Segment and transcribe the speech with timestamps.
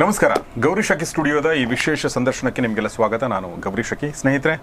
[0.00, 0.32] ನಮಸ್ಕಾರ.
[0.64, 3.22] ಗೌರಿ ಶಕಿ ಸ್ಟುಡಿಯೋದ ಈ ವಿಶೇಷ ಸಂದರ್ಶನಕ್ಕೆ ನಿಮಗೆಲ್ಲ ಸ್ವಾಗತ.
[3.32, 4.08] ನಾನು ಗೌರಿ ಶಕಿ.
[4.18, 4.54] ಸ್ನೇಹಿತರೆ,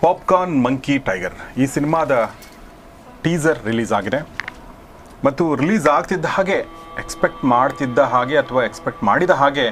[0.00, 2.12] ಪಾಪ್ಕಾರ್ನ್ ಮಂಕಿ ಟೈಗರ್ ಈ ಸಿನಿಮಾದ
[3.24, 4.20] ಟೀಸರ್ ರಿಲೀಸ್ ಆಗಿದೆ.
[5.26, 6.58] ಮತ್ತು ರಿಲೀಸ್ ಆಗ್ತಿದ್ದ ಹಾಗೆ,
[7.02, 9.66] ಎಕ್ಸ್ಪೆಕ್ಟ್ ಮಾಡ್ತಿದ್ದ ಹಾಗೆ ಅಥವಾ ಎಕ್ಸ್ಪೆಕ್ಟ್ ಮಾಡಿದ ಹಾಗೆ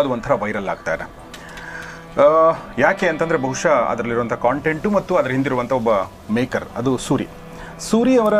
[0.00, 1.06] ಅದು ಒಂಥರ ವೈರಲ್ ಆಗ್ತಾ ಇದೆ.
[2.84, 5.92] ಯಾಕೆ ಅಂತಂದರೆ ಬಹುಶಃ ಅದರಲ್ಲಿರುವಂಥ ಕಾಂಟೆಂಟು ಮತ್ತು ಅದರ ಹಿಂದಿರುವಂಥ ಒಬ್ಬ
[6.40, 7.28] ಮೇಕರ್, ಅದು ಸೂರಿ.
[7.90, 8.36] ಸೂರಿ ಅವರ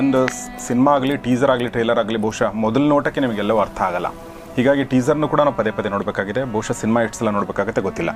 [0.00, 0.22] ಒಂದು
[0.68, 4.10] ಸಿನಿಮಾ ಆಗಲಿ, ಟೀಸರ್ ಆಗಲಿ, ಟ್ರೈಲರ್ ಆಗಲಿ ಬಹುಶಃ ಮೊದಲ ನೋಟಕ್ಕೆ ನಿಮಗೆಲ್ಲವೂ ಅರ್ಥ ಆಗಲ್ಲ.
[4.56, 6.42] ಹೀಗಾಗಿ ಟೀಸರ್ನು ಕೂಡ ನಾವು ಪದೇ ಪದೇ ನೋಡಬೇಕಾಗಿದೆ.
[6.54, 8.12] ಬಹುಶಃ ಸಿನಿಮಾ ಎಷ್ಟು ಸಲ ನೋಡಬೇಕಾಗತ್ತೆ, ಗೊತ್ತಿಲ್ಲ.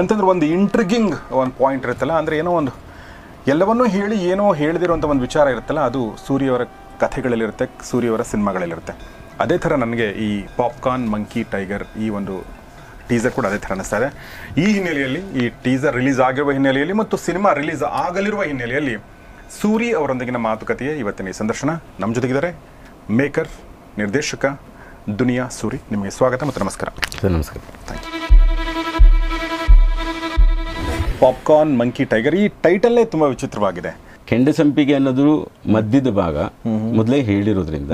[0.00, 2.72] ಅಂತಂದ್ರೆ ಒಂದು ಇಂಟ್ರಿಗಿಂಗ್ ಒಂದು ಪಾಯಿಂಟ್ ಇರುತ್ತಲ್ಲ, ಅಂದರೆ ಏನೋ ಒಂದು
[3.52, 6.62] ಎಲ್ಲವನ್ನೂ ಹೇಳಿ ಏನೋ ಹೇಳದಿರುವಂಥ ಒಂದು ವಿಚಾರ ಇರುತ್ತಲ್ಲ, ಅದು ಸೂರ್ಯವರ
[7.02, 8.94] ಕಥೆಗಳಲ್ಲಿರುತ್ತೆ, ಸೂರ್ಯವರ ಸಿನಿಮಾಗಳಲ್ಲಿರುತ್ತೆ.
[9.44, 10.28] ಅದೇ ಥರ ನನಗೆ ಈ
[10.60, 12.36] ಪಾಪ್ಕಾರ್ನ್ ಮಂಕಿ ಟೈಗರ್ ಈ ಒಂದು
[13.08, 14.08] ಟೀಸರ್ ಕೂಡ ಅದೇ ಥರ ಅನ್ನಿಸ್ತಾ ಇದೆ.
[14.62, 18.94] ಈ ಹಿನ್ನೆಲೆಯಲ್ಲಿ, ಈ ಟೀಸರ್ ರಿಲೀಸ್ ಆಗಿರುವ ಹಿನ್ನೆಲೆಯಲ್ಲಿ ಮತ್ತು ಸಿನಿಮಾ ರಿಲೀಸ್ ಆಗಲಿರುವ ಹಿನ್ನೆಲೆಯಲ್ಲಿ
[19.58, 21.70] ಸೂರಿ ಅವರೊಂದಿಗಿನ ಮಾತುಕತೆಯೇ ಇವತ್ತಿನ ಈ ಸಂದರ್ಶನ.
[22.02, 22.50] ನಮ್ಮ ಜೊತೆಗಿದ್ದಾರೆ
[23.20, 23.50] ಮೇಕರ್,
[24.00, 24.44] ನಿರ್ದೇಶಕ
[25.18, 26.88] ದುನಿಯಾ ಸೂರಿ ನಿಮಗೆ ಸ್ವಾಗತ ಮತ್ತು ನಮಸ್ಕಾರ.
[27.20, 27.60] ಸರ್ ನಮಸ್ಕಾರ.
[31.20, 34.05] ಪಾಪ್ಕಾರ್ನ್ ಮಂಕಿ ಟೈಗರ್ ಈ ಟೈಟಲ್ಲೇ ತುಂಬ ವಿಚಿತ್ರವಾಗಿದೆ.
[34.30, 35.24] ಕೆಂಡ ಸಂಪಿಗೆ ಅನ್ನೋದು
[35.74, 36.36] ಮಧ್ಯದ ಭಾಗ
[36.98, 37.92] ಮೊದಲೇ ಹೇಳಿರೋದ್ರಿಂದ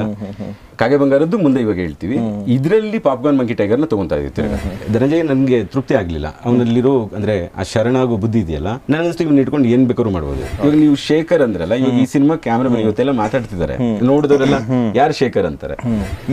[0.81, 2.17] ಕಾಗೆ ಬಂಗಾರದ್ದು ಮುಂದೆ ಇವಾಗ ಹೇಳ್ತೀವಿ.
[2.55, 4.49] ಇದರಲ್ಲಿ ಪಾಪ್ಕಾರ್ನ್ ಮಂಕಿ ಟೈಗರ್ನ ತಗೊಂತಾ ಇದ್ದೀವಿ
[4.95, 6.29] ಧನಂಜಯ ನನಗೆ ತೃಪ್ತಿ ಆಗಲಿಲ್ಲ.
[6.47, 10.43] ಅವನಲ್ಲಿರೋ ಅಂದ್ರೆ ಆ ಶರಣಾಗೋ ಬುದ್ಧಿ ಇದೆಯಲ್ಲ ನನಗನ್ಸ್ತು ಇವ್ನ ಇಟ್ಕೊಂಡು ಏನ್ ಬೇಕಾದ್ರು ಮಾಡ್ಬೋದು.
[10.63, 13.77] ಇವಾಗ ನೀವು ಶೇಖರ್ ಅಂದ್ರಲ್ಲ ಇವಾಗ ಈ ಸಿನಿಮಾ ಕ್ಯಾಮ್ರಾಮನ್ ಇವತ್ತೆಲ್ಲ ಮಾತಾಡ್ತಿದ್ದಾರೆ.
[14.11, 14.59] ನೋಡಿದವರೆಲ್ಲ
[15.01, 15.77] ಯಾರು ಶೇಖರ್ ಅಂತಾರೆ?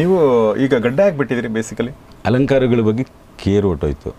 [0.02, 0.18] ನೀವು
[0.66, 1.94] ಈಗ ಗಡ್ಡ ಹಾಕ್ಬಿಟ್ಟಿದ್ರಿ ಬೇಸಿಕಲಿ
[2.30, 3.06] ಅಲಂಕಾರಗಳ ಬಗ್ಗೆ
[3.44, 4.10] ಕೇರ್ ಹೊಟ್ಟೋಯ್ತು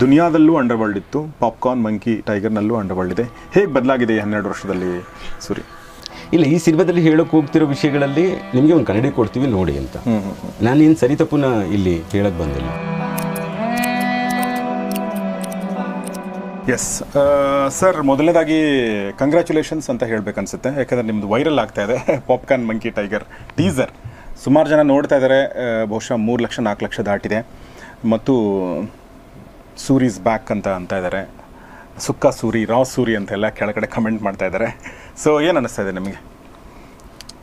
[0.00, 1.20] ದುನಿಯಾದಲ್ಲೂ ಅಂಡರ್ ವರ್ಲ್ಡ್ ಇತ್ತು.
[1.42, 3.26] ಪಾಪ್ಕಾರ್ನ್ ಮಂಕಿ ಟೈಗರ್ನಲ್ಲೂ ಅಂಡರ್ ವರ್ಲ್ಡ್ ಇದೆ.
[3.56, 4.92] ಹೇಗೆ ಬದಲಾಗಿದೆ ಹನ್ನೆರಡು ವರ್ಷದಲ್ಲಿ
[5.46, 5.64] ಸೂರಿ?
[6.34, 8.24] ಇಲ್ಲ ಈ ಸಿನಿಮಾದಲ್ಲಿ ಹೇಳಕ್ ಹೋಗ್ತಿರೋ ವಿಷಯಗಳಲ್ಲಿ
[8.56, 9.96] ನಿಮಗೆ ಒಂದು ಕನ್ನಡಿ ಕೊಡ್ತೀವಿ ನೋಡಿ ಅಂತ.
[10.66, 12.70] ನಾನೇನು ಸರಿ ತಪ್ಪುನ ಇಲ್ಲಿ ಹೇಳಕ್ ಬಂದಿಲ್ಲ.
[16.74, 16.88] ಎಸ್
[17.78, 18.58] ಸರ್ ಮೊದಲನೇದಾಗಿ
[19.20, 20.70] ಕಂಗ್ರ್ಯಾಚುಲೇಷನ್ಸ್ ಅಂತ ಹೇಳಬೇಕನ್ಸುತ್ತೆ.
[20.80, 21.96] ಯಾಕಂದರೆ ನಿಮ್ಮದು ವೈರಲ್ ಆಗ್ತಾ ಇದೆ.
[22.30, 23.24] ಪಾಪ್ಕಾರ್ನ್ ಮಂಕಿ ಟೈಗರ್
[23.58, 23.92] ಟೀಸರ್
[24.44, 25.38] ಸುಮಾರು ಜನ ನೋಡ್ತಾ ಇದ್ದಾರೆ
[25.90, 27.38] ಬಹುಶಃ ಮೂರು ಲಕ್ಷ ನಾಲ್ಕು ಲಕ್ಷ ದಾಟಿದೆ.
[28.12, 28.34] ಮತ್ತು
[29.84, 31.22] ಸೂರೀಸ್ ಬ್ಯಾಕ್ ಅಂತ ಅಂತ ಇದ್ದಾರೆ
[32.04, 34.68] ಸುಕ್ಕ ಸೂರಿ ರಾ ಸೂರಿ ಅಂತೆಲ್ಲ ಕೆಳಗಡೆ ಕಮೆಂಟ್ ಮಾಡ್ತಾ ಇದ್ದಾರೆ
[35.22, 36.18] ಸೊ ಏನು ಅನ್ನಿಸ್ತಾ ಇದೆ ನಿಮಗೆ?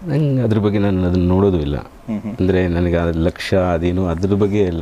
[0.09, 1.77] ನಂಗೆ ಅದ್ರ ಬಗ್ಗೆ ನಾನು ಅದನ್ನ ನೋಡೋದು ಇಲ್ಲ.
[2.33, 4.81] ಅಂದರೆ ನನಗೆ ಅದ್ರ ಲಕ್ಷ್ಯ ಅದೇನು ಅದ್ರ ಬಗ್ಗೆ ಇಲ್ಲ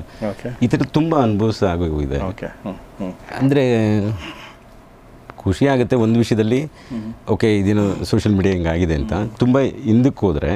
[0.63, 2.19] ಈ ಥರ ತುಂಬ ಅನುಭವಿಸ ಆಗೋಗಿದೆ
[3.39, 3.63] ಅಂದರೆ
[5.41, 6.61] ಖುಷಿ ಆಗುತ್ತೆ ಒಂದು ವಿಷಯದಲ್ಲಿ
[7.29, 9.13] ಓಕೆ ಇದೇನು ಸೋಷಿಯಲ್ ಮೀಡಿಯಾ ಹಿಂಗಾಗಿದೆ ಅಂತ.
[9.41, 10.51] ತುಂಬ ಹಿಂದಕ್ಕೆ ಹೋದರೆ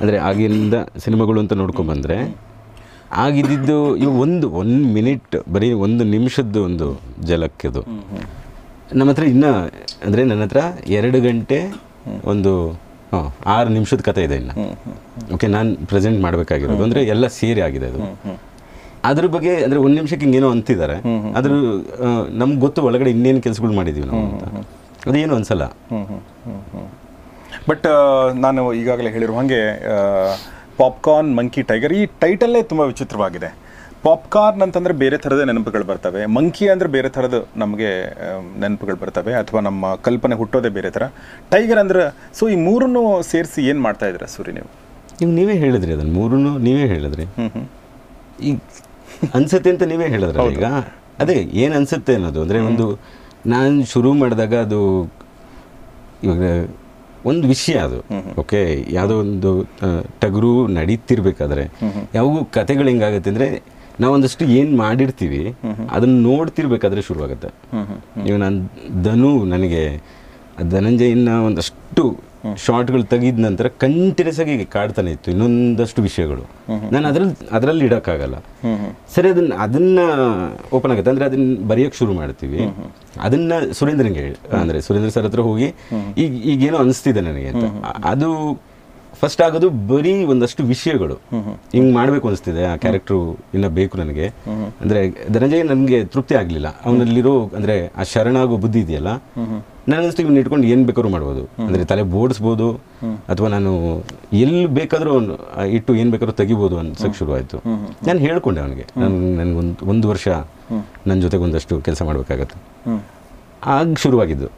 [0.00, 2.16] ಅಂದರೆ ಆಗಿಂದ ಸಿನಿಮಾಗಳು ಅಂತ ನೋಡ್ಕೊಂಬಂದರೆ
[3.24, 6.86] ಆಗಿದ್ದಿದ್ದು ಇವು ಒಂದು ಒಂದು ಮಿನಿಟ್, ಬರೀ ಒಂದು ನಿಮಿಷದ್ದು ಒಂದು
[7.30, 7.82] ಜಲಕ್ಕಿದು.
[8.98, 9.50] ನಮ್ಮ ಹತ್ರ ಇನ್ನೂ,
[10.06, 10.60] ಅಂದರೆ ನನ್ನ ಹತ್ರ
[10.98, 11.58] ಎರಡು ಗಂಟೆ
[12.32, 12.52] ಒಂದು,
[13.12, 14.54] ಹಾಂ, ಆರು ನಿಮಿಷದ ಕತೆ ಇದೆ ಇನ್ನು.
[15.34, 16.84] ಓಕೆ ನಾನು ಪ್ರೆಸೆಂಟ್ ಮಾಡಬೇಕಾಗಿರೋದು.
[16.88, 18.00] ಅಂದರೆ ಎಲ್ಲ ಸೇರಿ ಆಗಿದೆ ಅದು.
[19.10, 20.96] ಅದ್ರ ಬಗ್ಗೆ, ಅಂದರೆ ಒಂದು ನಿಮಿಷಕ್ಕೆ ಹಿಂಗೇನೋ ಅಂತಿದ್ದಾರೆ.
[21.38, 21.50] ಅದ್ರ
[22.40, 24.44] ನಮ್ಗೆ ಗೊತ್ತು ಒಳಗಡೆ ಇನ್ನೇನು ಕೆಲಸಗಳು ಮಾಡಿದ್ದೀವಿ ನಾವು ಅಂತ.
[25.10, 25.66] ಅದೇನು ಅನ್ಸಲ್ಲ.
[27.68, 27.86] ಬಟ್
[28.46, 29.60] ನಾನು ಈಗಾಗಲೇ ಹೇಳಿರುವ ಹಾಗೆ
[30.80, 33.50] ಪಾಪ್ಕಾರ್ನ್ ಮಂಕಿ ಟೈಗರ್ ಈ ಟೈಟಲ್ಲೇ ತುಂಬ ವಿಚಿತ್ರವಾಗಿದೆ.
[34.04, 36.20] ಪಾಪ್ಕಾರ್ನ್ ಅಂತಂದರೆ ಬೇರೆ ಥರದ ನೆನಪುಗಳು ಬರ್ತವೆ.
[36.36, 37.90] ಮಂಕಿ ಅಂದರೆ ಬೇರೆ ಥರದ ನಮಗೆ
[38.62, 39.32] ನೆನಪುಗಳು ಬರ್ತವೆ.
[39.40, 41.06] ಅಥವಾ ನಮ್ಮ ಕಲ್ಪನೆ ಹುಟ್ಟೋದೇ ಬೇರೆ ಥರ.
[41.54, 42.04] ಟೈಗರ್ ಅಂದ್ರೆ
[42.38, 44.70] ಸೊ ಈ ಮೂರನ್ನು ಸೇರಿಸಿ ಏನು ಮಾಡ್ತಾ ಇದ್ದೀರಾ ಸೂರಿ ನೀವು?
[45.20, 46.14] ನೀವು ನೀವೇ ಹೇಳಿದ್ರಿ ಅದನ್ನು.
[46.20, 47.26] ಮೂರನ್ನು ನೀವೇ ಹೇಳಿದ್ರಿ.
[48.48, 48.52] ಈ
[49.38, 50.66] ಅನ್ಸುತ್ತೆ ಅಂತ ನೀವೇ ಹೇಳಿದ್ರೆ ಈಗ?
[51.24, 52.40] ಅದೇ ಏನು ಅನ್ಸುತ್ತೆ ಅನ್ನೋದು.
[52.46, 52.86] ಅಂದರೆ ಒಂದು
[53.54, 54.80] ನಾನು ಶುರು ಮಾಡಿದಾಗ ಅದು
[56.26, 56.44] ಇವಾಗ
[57.26, 57.98] ಒಂದು ವಿಷಯ ಅದು.
[58.40, 58.60] ಓಕೆ
[58.90, 59.50] ಯಾವುದೋ ಒಂದು
[60.20, 61.64] ಟಗರು ನಡೀತಿರ್ಬೇಕಾದ್ರೆ
[62.14, 63.48] ಯಾವಾಗೂ ಕತೆಗಳು ಹೆಂಗಾಗತ್ತೆ ಅಂದರೆ
[64.00, 65.42] ನಾವೊಂದಷ್ಟು ಏನು ಮಾಡಿರ್ತೀವಿ
[65.90, 67.48] ಅದನ್ನು ನೋಡ್ತಿರ್ಬೇಕಾದ್ರೆ ಶುರುವಾಗುತ್ತೆ.
[68.26, 68.58] ಈಗ ನಾನು
[69.02, 69.82] ಧನು ನನಗೆ
[70.70, 72.04] ಧನಂಜಯನ ಒಂದಷ್ಟು
[72.66, 76.44] ಶಾರ್ಟ್ಗಳು ತೆಗೆದ ನಂತರ ಕಂಟಿನ್ಯೂಸ್ ಆಗಿ ಕಾಡ್ತಾನೆ ಇತ್ತು ಇನ್ನೊಂದಷ್ಟು ವಿಷಯಗಳು.
[76.92, 78.36] ನಾನು ಅದ್ರಲ್ಲಿ ಅದರಲ್ಲಿ ಇಡೋಕ್ಕಾಗಲ್ಲ.
[79.14, 79.98] ಸರಿ ಅದನ್ನ ಅದನ್ನ
[80.72, 81.10] ಓಪನ್ ಆಗುತ್ತೆ.
[81.10, 82.60] ಅಂದ್ರೆ ಅದನ್ನ ಬರೆಯೋಕೆ ಶುರು ಮಾಡ್ತೀವಿ.
[83.20, 84.24] ಅದನ್ನ ಸುರೇಂದ್ರನ್ಗೆ
[84.60, 85.68] ಅಂದ್ರೆ ಸುರೇಂದ್ರ ಸರ್ ಹತ್ರ ಹೋಗಿ
[86.18, 87.64] ಈಗ ಈಗೇನೋ ಅನಿಸ್ತಿದೆ ನನಗೆ ಅಂತ.
[88.04, 88.30] ಅದು
[89.20, 91.14] ಫಸ್ಟ್ ಆಗೋದು ಬರೀ ಒಂದಷ್ಟು ವಿಷಯಗಳು.
[91.72, 93.18] ಹಿಂಗ್ ಮಾಡ್ಬೇಕು ಅನಿಸ್ತಿದೆ ಆ ಕ್ಯಾರೆಕ್ಟ್ರು
[93.54, 94.26] ಇನ್ನ ಬೇಕು ನನಗೆ.
[94.80, 95.00] ಅಂದ್ರೆ
[95.32, 96.68] ಧನಂಜಯ ನನಗೆ ತೃಪ್ತಿ ಆಗ್ಲಿಲ್ಲ.
[96.84, 99.12] ಅವನಲ್ಲಿರೋ ಅಂದ್ರೆ ಆ ಶರಣಾಗೋ ಬುದ್ಧಿ ಇದೆಯಲ್ಲ
[100.06, 101.42] ಅಷ್ಟೇ ಇವ್ನ ಇಟ್ಕೊಂಡು ಏನ್ ಬೇಕಾದ್ರೂ ಮಾಡ್ಬೋದು.
[101.64, 102.68] ಅಂದ್ರೆ ತಲೆ ಬೋಡಿಸ್ಬೋದು
[103.28, 103.72] ಅಥವಾ ನಾನು
[104.32, 105.34] ಎಲ್ಲಿ ಬೇಕಾದ್ರೂ ಅವ್ನು
[105.66, 106.76] ಇಟ್ಟು ಏನ್ ಬೇಕಾದ್ರೂ ತೆಗಿಬೋದು
[107.18, 107.58] ಶುರು ಆಯ್ತು.
[108.06, 108.86] ನಾನು ಹೇಳ್ಕೊಂಡೆ ಅವನಿಗೆ
[109.36, 110.28] ನನ್ಗೆ ಒಂದು ವರ್ಷ
[111.06, 112.58] ನನ್ನ ಜೊತೆಗೆ ಒಂದಷ್ಟು ಕೆಲಸ ಮಾಡ್ಬೇಕಾಗತ್ತೆ.
[113.66, 114.48] ಆಗ ಶುರುವಾಗಿದ್ದು.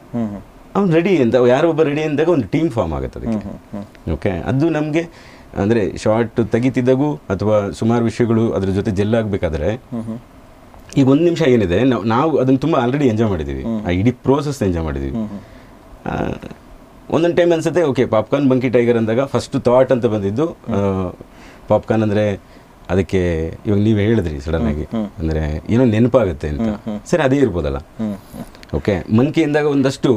[0.75, 3.39] ಅವ್ನು ರೆಡಿ ಅಂತ ಯಾರೋ ಒಬ್ಬ ರೆಡಿ ಅಂದಾಗ ಒಂದು ಟೀಮ್ ಫಾರ್ಮ್ ಆಗುತ್ತೆ ಅದಕ್ಕೆ
[4.13, 5.03] ಓಕೆ ಅದು ನಮಗೆ
[5.57, 9.69] ಅಂದರೆ ಶಾರ್ಟ್ ತೆಗಿತಿದ್ದಾಗೂ ಅಥವಾ ಸುಮಾರು ವಿಷಯಗಳು ಅದ್ರ ಜೊತೆ ಜೆಲ್ಲಾಗಬೇಕಾದ್ರೆ
[10.97, 14.85] ಈಗ ಒಂದು ನಿಮಿಷ ಏನಿದೆ ನಾವು ನಾವು ಅದನ್ನು ತುಂಬ ಆಲ್ರೆಡಿ ಎಂಜಾಯ್ ಮಾಡಿದ್ದೀವಿ ಆ ಇಡೀ ಪ್ರೋಸೆಸ್ ಎಂಜಾಯ್
[14.85, 15.15] ಮಾಡಿದ್ದೀವಿ
[17.09, 20.45] ಒಂದೊಂದು ಟೈಮ್ ಅನ್ಸುತ್ತೆ ಓಕೆ ಪಾಪ್ಕಾರ್ನ್ ಬಂಕಿ ಟೈಗರ್ ಅಂದಾಗ ಫಸ್ಟ್ ಥಾಟ್ ಅಂತ ಬಂದಿದ್ದು
[21.67, 22.23] ಪಾಪ್ಕಾರ್ನ್ ಅಂದರೆ
[22.89, 23.19] ಅದಕ್ಕೆ
[23.67, 24.85] ಇವಾಗ ನೀವು ಹೇಳಿದ್ರಿ ಸಡನ್ ಆಗಿ.
[25.19, 26.67] ಅಂದರೆ ಏನೋ ನೆನಪಾಗುತ್ತೆ ಅಂತ.
[27.11, 27.77] ಸರಿ ಅದೇ ಇರ್ಬೋದಲ್ಲ.
[28.77, 30.09] ಓಕೆ ಮಂಕಿ ಅಂದಾಗ ಒಂದಷ್ಟು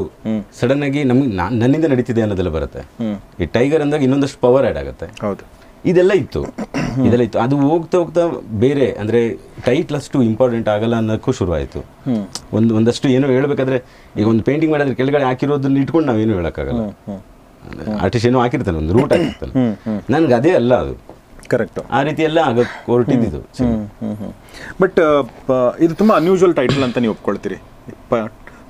[0.60, 1.28] ಸಡನ್ ಆಗಿ ನಮ್ಗೆ
[1.62, 2.82] ನನ್ನಿಂದ ನಡೀತಿದೆ ಅನ್ನೋದೆಲ್ಲ ಬರುತ್ತೆ.
[3.42, 5.06] ಈ ಟೈಗರ್ ಅಂದಾಗ ಇನ್ನೊಂದಷ್ಟು ಪವರ್ ಆ್ಯಡ್ ಆಗುತ್ತೆ.
[5.24, 5.44] ಹೌದು.
[5.90, 6.40] ಇದೆಲ್ಲ ಇತ್ತು.
[7.06, 7.38] ಇದೆಲ್ಲ ಇತ್ತು.
[7.44, 8.22] ಅದು ಹೋಗ್ತಾ ಹೋಗ್ತಾ
[8.64, 9.20] ಬೇರೆ ಅಂದರೆ
[9.66, 11.80] ಟೈಟ್ಲ್ ಅಷ್ಟು ಇಂಪಾರ್ಟೆಂಟ್ ಆಗಲ್ಲ ಅನ್ನೋಕ್ಕೂ ಶುರುವಾಯಿತು.
[12.58, 13.78] ಒಂದು ಒಂದಷ್ಟು ಏನೋ ಹೇಳ್ಬೇಕಾದ್ರೆ
[14.20, 16.82] ಈಗ ಒಂದು ಪೇಂಟಿಂಗ್ ಮಾಡಿದ್ರೆ ಕೆಳಗಡೆ ಹಾಕಿರೋದನ್ನ ಇಟ್ಕೊಂಡು ನಾವೇನು ಹೇಳೋಕ್ಕಾಗಲ್ಲ.
[18.04, 19.52] ಆರ್ಟಿಸ್ಟ್ ಏನೋ ಹಾಕಿರ್ತಾನೆ ಒಂದು ರೂಟ್ ಹಾಕಿರ್ತಾನೆ.
[20.14, 20.94] ನನಗೆ ಅದೇ ಅಲ್ಲ ಅದು.
[21.52, 23.40] ಕರೆಕ್ಟ್ ಆ ರೀತಿ ಎಲ್ಲ ಆಗಕ್ಕೆ ಹೊರಟಿದ್ದು
[24.82, 24.98] ಬಟ್
[25.84, 27.58] ಇದು ತುಂಬಾ ಅನ್ಯೂಶುವಲ್ ಟೈಟಲ್ ಅಂತ ನೀವು ಒಪ್ಕೊಳ್ತೀರಿ.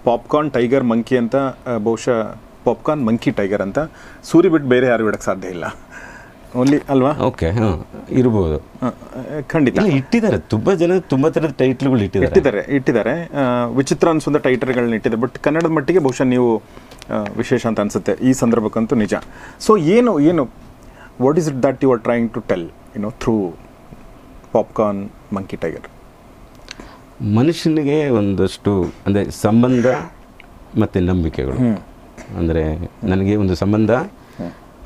[0.06, 1.36] ಪಾಪ್ಕಾರ್ನ್ ಟೈಗರ್ ಮಂಕಿ ಅಂತ
[1.86, 2.18] ಬಹುಶಃ
[2.66, 3.80] ಪಾಪ್ಕಾರ್ನ್ ಮಂಕಿ ಟೈಗರ್ ಅಂತ
[4.30, 5.66] ಸೂರಿ ಬಿಟ್ಟು ಬೇರೆ ಯಾರು ಬಿಡಕ್ಕೆ ಸಾಧ್ಯ ಇಲ್ಲ.
[6.60, 7.10] ಓನ್ಲಿ ಅಲ್ವಾ?
[7.28, 7.48] ಓಕೆ
[8.20, 8.58] ಇರ್ಬೋದು.
[9.52, 9.84] ಖಂಡಿತ.
[9.98, 10.38] ಇಟ್ಟಿದ್ದಾರೆ.
[10.52, 12.28] ತುಂಬ ಜನ ತುಂಬ ಥರದ ಟೈಟ್ಲ್ಗಳು ಇಟ್ಟಿದ್ದಾರೆ.
[12.30, 13.14] ಇಟ್ಟಿದ್ದಾರೆ ಇಟ್ಟಿದ್ದಾರೆ.
[13.78, 15.22] ವಿಚಿತ್ರ ಅನ್ಸುವಂಥ ಟೈಟಲ್ಗಳನ್ನ ಇಟ್ಟಿದ್ದಾರೆ.
[15.24, 16.48] ಬಟ್ ಕನ್ನಡದ ಮಟ್ಟಿಗೆ ಬಹುಶಃ ನೀವು
[17.40, 18.14] ವಿಶೇಷ ಅಂತ ಅನಿಸುತ್ತೆ.
[18.28, 19.14] ಈ ಸಂದರ್ಭಕ್ಕಂತೂ ನಿಜ.
[19.66, 20.44] ಸೊ ಏನು ಏನು
[21.26, 22.66] what is it that you are trying to tell
[22.96, 23.36] you know through
[24.56, 25.02] Popcorn
[25.36, 25.86] Monkey Tiger?
[27.38, 28.72] ಮನುಷ್ಯನಿಗೆ ಒಂದಷ್ಟು
[29.06, 29.86] ಅಂದರೆ ಸಂಬಂಧ
[30.78, 31.58] ಮತ್ತು ನಂಬಿಕೆಗಳು.
[32.38, 32.62] ಅಂದರೆ
[33.04, 33.90] ನನಗೆ ಒಂದು ಸಂಬಂಧ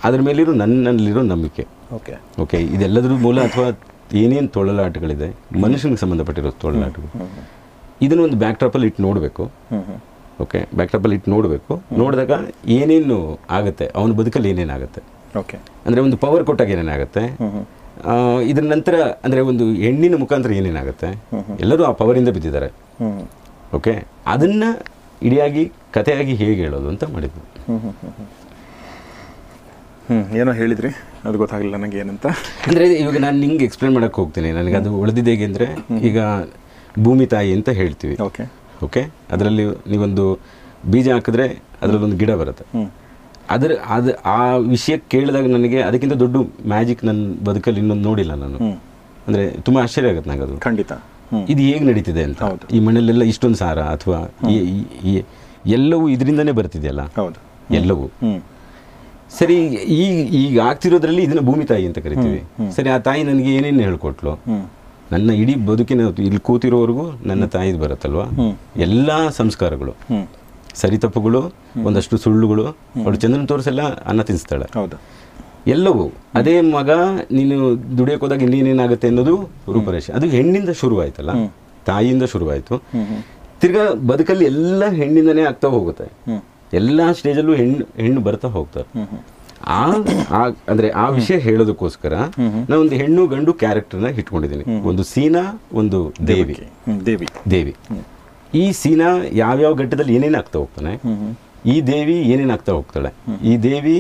[0.05, 1.65] ಅದ್ರ ಮೇಲಿರೋ ನನ್ನಲ್ಲಿರೋ ನಂಬಿಕೆ.
[1.93, 2.15] ಓಕೆ.
[2.43, 3.67] ಓಕೆ ಇದೆಲ್ಲದರ ಮೂಲ ಅಥವಾ
[4.21, 5.29] ಏನೇನು ತೊಳಲಾಟಗಳಿದೆ
[5.65, 7.11] ಮನುಷ್ಯನಿಗೆ ಸಂಬಂಧಪಟ್ಟಿರೋ ತೊಳಲಾಟಗಳು.
[8.03, 9.45] ಇದನ್ನು ಒಂದು ಬ್ಯಾಕ್ ಟ್ರಾಪಲ್ಲಿ ಇಟ್ಟು ನೋಡಬೇಕು.
[10.41, 11.83] ಓಕೆ ಬ್ಯಾಕ್ ಟ್ರಾಪಲ್ಲಿ ಇಟ್ಟು ನೋಡಬೇಕು.
[11.93, 12.33] ನೋಡಿದಾಗ
[12.69, 15.03] ಏನೇನು ಆಗುತ್ತೆ ಅವನ ಬದುಕಲ್ಲಿ ಏನೇನಾಗುತ್ತೆ.
[15.39, 15.57] ಓಕೆ.
[15.87, 17.25] ಅಂದರೆ ಒಂದು ಪವರ್ ಕೊಟ್ಟಾಗ ಏನೇನಾಗುತ್ತೆ?
[18.51, 18.95] ಇದ್ರ ನಂತರ
[19.25, 21.09] ಅಂದರೆ ಒಂದು ಹೆಣ್ಣಿನ ಮುಖಾಂತರ ಏನೇನಾಗುತ್ತೆ?
[21.65, 22.69] ಎಲ್ಲರೂ ಆ ಪವರಿಂದ ಬಿದ್ದಿದ್ದಾರೆ.
[23.79, 23.95] ಓಕೆ
[24.35, 24.71] ಅದನ್ನು
[25.29, 25.65] ಇಡಿಯಾಗಿ
[25.97, 27.43] ಕಥೆಯಾಗಿ ಹೇಗೆ ಹೇಳೋದು ಅಂತ ಮಾಡಿದ್ವಿ.
[30.09, 30.91] ಹ್ಞೂ ಏನೋ ಹೇಳಿದ್ರಿ?
[31.29, 32.27] ಅದು ಗೊತ್ತಾಗಲಿಲ್ಲ ನನಗೆ ಏನಂತ.
[32.69, 34.49] ಅಂದರೆ ಇವಾಗ ನಾನು ನಿಂಗೆ ಎಕ್ಸ್ಪ್ಲೇನ್ ಮಾಡೋಕ್ಕೆ ಹೋಗ್ತೀನಿ.
[34.59, 35.67] ನನಗೆ ಅದು ಉಳಿದಿದೆ ಹೇಗೆ ಅಂದರೆ
[36.09, 36.19] ಈಗ
[37.05, 38.17] ಭೂಮಿ ತಾಯಿ ಅಂತ ಹೇಳ್ತೀವಿ.
[38.29, 38.45] ಓಕೆ
[38.87, 39.03] ಓಕೆ
[39.35, 40.25] ಅದರಲ್ಲಿ ನೀವೊಂದು
[40.93, 41.47] ಬೀಜ ಹಾಕಿದ್ರೆ
[41.83, 42.65] ಅದರಲ್ಲಿ ಒಂದು ಗಿಡ ಬರುತ್ತೆ.
[43.55, 44.41] ಅದರ ಅದು ಆ
[44.75, 46.37] ವಿಷಯ ಕೇಳಿದಾಗ ನನಗೆ ಅದಕ್ಕಿಂತ ದೊಡ್ಡ
[46.73, 48.59] ಮ್ಯಾಜಿಕ್ ನನ್ನ ಬದುಕಲ್ಲಿ ಇನ್ನೊಂದು ನೋಡಿಲ್ಲ ನಾನು.
[49.27, 50.93] ಅಂದರೆ ತುಂಬ ಆಶ್ಚರ್ಯ ಆಗುತ್ತೆ ನನಗೆ ಅದು ಖಂಡಿತ
[51.53, 52.41] ಇದು ಹೇಗೆ ನಡೀತಿದೆ ಅಂತ.
[52.77, 54.19] ಈ ಮನೆಯಲ್ಲೆಲ್ಲ ಇಷ್ಟೊಂದು ಸಾರ ಅಥವಾ
[55.79, 57.03] ಎಲ್ಲವೂ ಇದರಿಂದನೇ ಬರ್ತಿದೆಯಲ್ಲ?
[57.81, 58.07] ಎಲ್ಲವೂ.
[59.39, 59.57] ಸರಿ
[59.99, 62.41] ಈಗ ಈಗ ಆಗ್ತಿರೋದ್ರಲ್ಲಿ ಇದನ್ನ ಭೂಮಿ ತಾಯಿ ಅಂತ ಕರಿತೀವಿ.
[62.77, 64.33] ಸರಿ ಆ ತಾಯಿ ನನಗೆ ಏನೇನು ಹೇಳ್ಕೊಟ್ಲು?
[65.13, 68.27] ನನ್ನ ಇಡೀ ಬದುಕಿನ ಇಲ್ಲಿ ಕೂತಿರೋವರೆಗೂ ನನ್ನ ತಾಯಿದು ಬರುತ್ತಲ್ವಾ?
[68.87, 69.95] ಎಲ್ಲ ಸಂಸ್ಕಾರಗಳು.
[70.75, 71.53] ಸರಿ ತಪ್ಪುಗಳು
[71.85, 72.67] ಒಂದಷ್ಟು ಸುಳ್ಳುಗಳು.
[73.05, 74.81] ಅವಳು ಚಂದ್ರನ ತೋರಿಸಲ್ಲ ಅನ್ನ ತಿನ್ನಿಸ್ತಾಳೆ.
[74.81, 74.97] ಹೌದು.
[75.67, 76.91] ಎಲ್ಲವೂ ಅದೇ ಮಗ
[77.33, 79.37] ನೀನು ದುಡಿಯೋಕೆ ಹೋದಾಗ ಇನ್ನೇನೇನಾಗುತ್ತೆ ಅನ್ನೋದು
[79.73, 80.13] ರೂಪರೇಷೆ.
[80.13, 81.31] ಅದು ಹೆಣ್ಣಿಂದ ಶುರುವಾಯ್ತಲ್ಲ.
[81.87, 82.77] ತಾಯಿಯಿಂದ ಶುರುವಾಯಿತು.
[83.61, 86.05] ತಿರ್ಗಾ ಬದುಕಲ್ಲಿ ಎಲ್ಲ ಹೆಣ್ಣಿಂದನೇ ಆಗ್ತಾ ಹೋಗುತ್ತೆ.
[86.73, 89.03] ಎಲ್ಲ ಸ್ಟೇಜಲ್ಲೂ ಹೆಣ್ಣು ಹೆಣ್ಣು ಬರ್ತಾ ಹೋಗ್ತಾರೆ.
[89.67, 89.93] ಆ
[90.31, 92.15] ಆ- ಅಂದ್ರೆ ಆ ವಿಷಯ ಹೇಳೋದಕ್ಕೋಸ್ಕರ
[92.69, 94.65] ನಾನು ಒಂದು ಹೆಣ್ಣು ಗಂಡು ಕ್ಯಾರೆಕ್ಟರ್ನ ಇಟ್ಕೊಂಡಿದ್ದೀನಿ.
[94.89, 96.55] ಒಂದು ಸೀನಾ ಒಂದು ದೇವಿ.
[97.07, 97.29] ದೇವಿ.
[97.51, 97.77] ದೇವಿ.
[98.59, 99.09] ಈ ಸೀನಾ
[99.43, 100.93] ಯಾವ್ಯಾವ ಘಟ್ಟದಲ್ಲಿ ಏನೇನು ಆಗ್ತಾ ಹೋಗ್ತಾನೆ
[101.73, 103.11] ಈ ದೇವಿ ಏನೇನು ಆಗ್ತಾ ಹೋಗ್ತಾಳೆ?
[103.51, 103.97] ಈ ದೇವಿ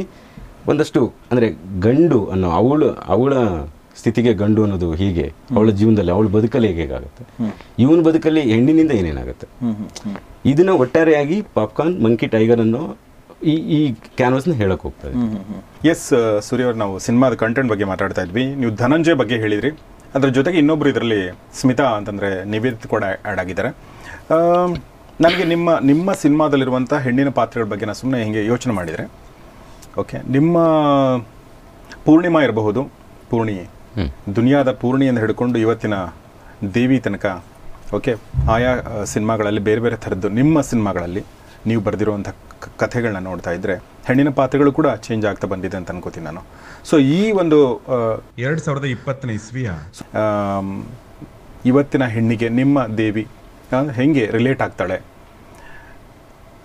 [0.70, 1.00] ಒಂದಷ್ಟು
[1.30, 1.46] ಅಂದ್ರೆ
[1.86, 3.32] ಗಂಡು ಅನ್ನೋ ಅವಳು ಅವಳ
[4.00, 5.26] ಸ್ಥಿತಿಗೆ ಗಂಡು ಅನ್ನೋದು ಹೀಗೆ
[5.56, 7.22] ಅವಳ ಜೀವನದಲ್ಲಿ ಅವಳ ಬದುಕಲ್ಲಿ ಹೇಗೆ ಹೇಗಾಗುತ್ತೆ
[7.84, 9.46] ಇವನ ಬದುಕಲ್ಲಿ ಹೆಣ್ಣಿನಿಂದ ಏನೇನಾಗುತ್ತೆ?
[10.52, 12.82] ಇದನ್ನ ಒಟ್ಟಾರೆಯಾಗಿ ಪಾಪ್ಕಾರ್ನ್ ಮಂಕಿ ಟೈಗರ್ ಅನ್ನೋ
[13.52, 13.80] ಈ ಈ
[14.18, 15.14] ಕ್ಯಾನ್ವಸ್ನ ಹೇಳಕ್ ಹೋಗ್ತದೆ
[15.92, 16.06] ಎಸ್
[16.48, 18.44] ಸೂರ್ಯ ಅವ್ರು ನಾವು ಸಿನಿಮಾದ ಕಂಟೆಂಟ್ ಬಗ್ಗೆ ಮಾತಾಡ್ತಾ ಇದ್ವಿ.
[18.60, 19.70] ನೀವು ಧನಂಜಯ ಬಗ್ಗೆ ಹೇಳಿದ್ರಿ.
[20.16, 21.20] ಅದ್ರ ಜೊತೆಗೆ ಇನ್ನೊಬ್ರು ಇದರಲ್ಲಿ
[21.60, 23.70] ಸ್ಮಿತಾ ಅಂತಂದ್ರೆ ನಿವೇದಿತ ಕೂಡ ಆಡ್ ಆಗಿದ್ದಾರೆ.
[25.20, 29.04] ನನಗೆ ನಿಮ್ಮ ನಿಮ್ಮ ಸಿನಿಮಾದಲ್ಲಿರುವಂಥ ಹೆಣ್ಣಿನ ಪಾತ್ರಗಳ ಬಗ್ಗೆ ನಾನು ಸುಮ್ಮನೆ ಹಿಂಗೆ ಯೋಚನೆ ಮಾಡಿದರೆ
[29.98, 30.56] ಓಕೆ ನಿಮ್ಮ
[32.04, 32.82] ಪೂರ್ಣಿಮಾ ಇರಬಹುದು
[33.30, 33.56] ಪೂರ್ಣಿ
[34.36, 35.94] ದುನಿಯಾದ ಪೂರ್ಣಿಯಿಂದ ಹಿಡ್ಕೊಂಡು ಇವತ್ತಿನ
[36.74, 37.26] ದೇವಿ ತನಕ
[37.94, 38.12] ಓಕೆ
[38.50, 38.72] ಆಯಾ
[39.04, 41.22] ಸಿನಿಮಾಗಳಲ್ಲಿ ಬೇರೆ ಬೇರೆ ಥರದ್ದು ನಿಮ್ಮ ಸಿನಿಮಾಗಳಲ್ಲಿ
[41.66, 42.28] ನೀವು ಬರೆದಿರುವಂಥ
[42.76, 43.74] ಕಥೆಗಳನ್ನ ನೋಡ್ತಾ ಇದ್ದರೆ
[44.06, 46.42] ಹೆಣ್ಣಿನ ಪಾತ್ರಗಳು ಕೂಡ ಚೇಂಜ್ ಆಗ್ತಾ ಬಂದಿದೆ ಅಂತ ಅನ್ಕೋತೀನಿ ನಾನು.
[46.84, 47.58] ಸೊ ಈ ಒಂದು
[48.38, 49.70] ಎರಡು ಸಾವಿರದ ಇಪ್ಪತ್ತನೇ ಇಸ್ವಿಯ
[51.64, 53.24] ಇವತ್ತಿನ ಹೆಣ್ಣಿಗೆ ನಿಮ್ಮ ದೇವಿ
[53.98, 54.96] ಹೆಂಗೆ ರಿಲೇಟ್ ಆಗ್ತಾಳೆ?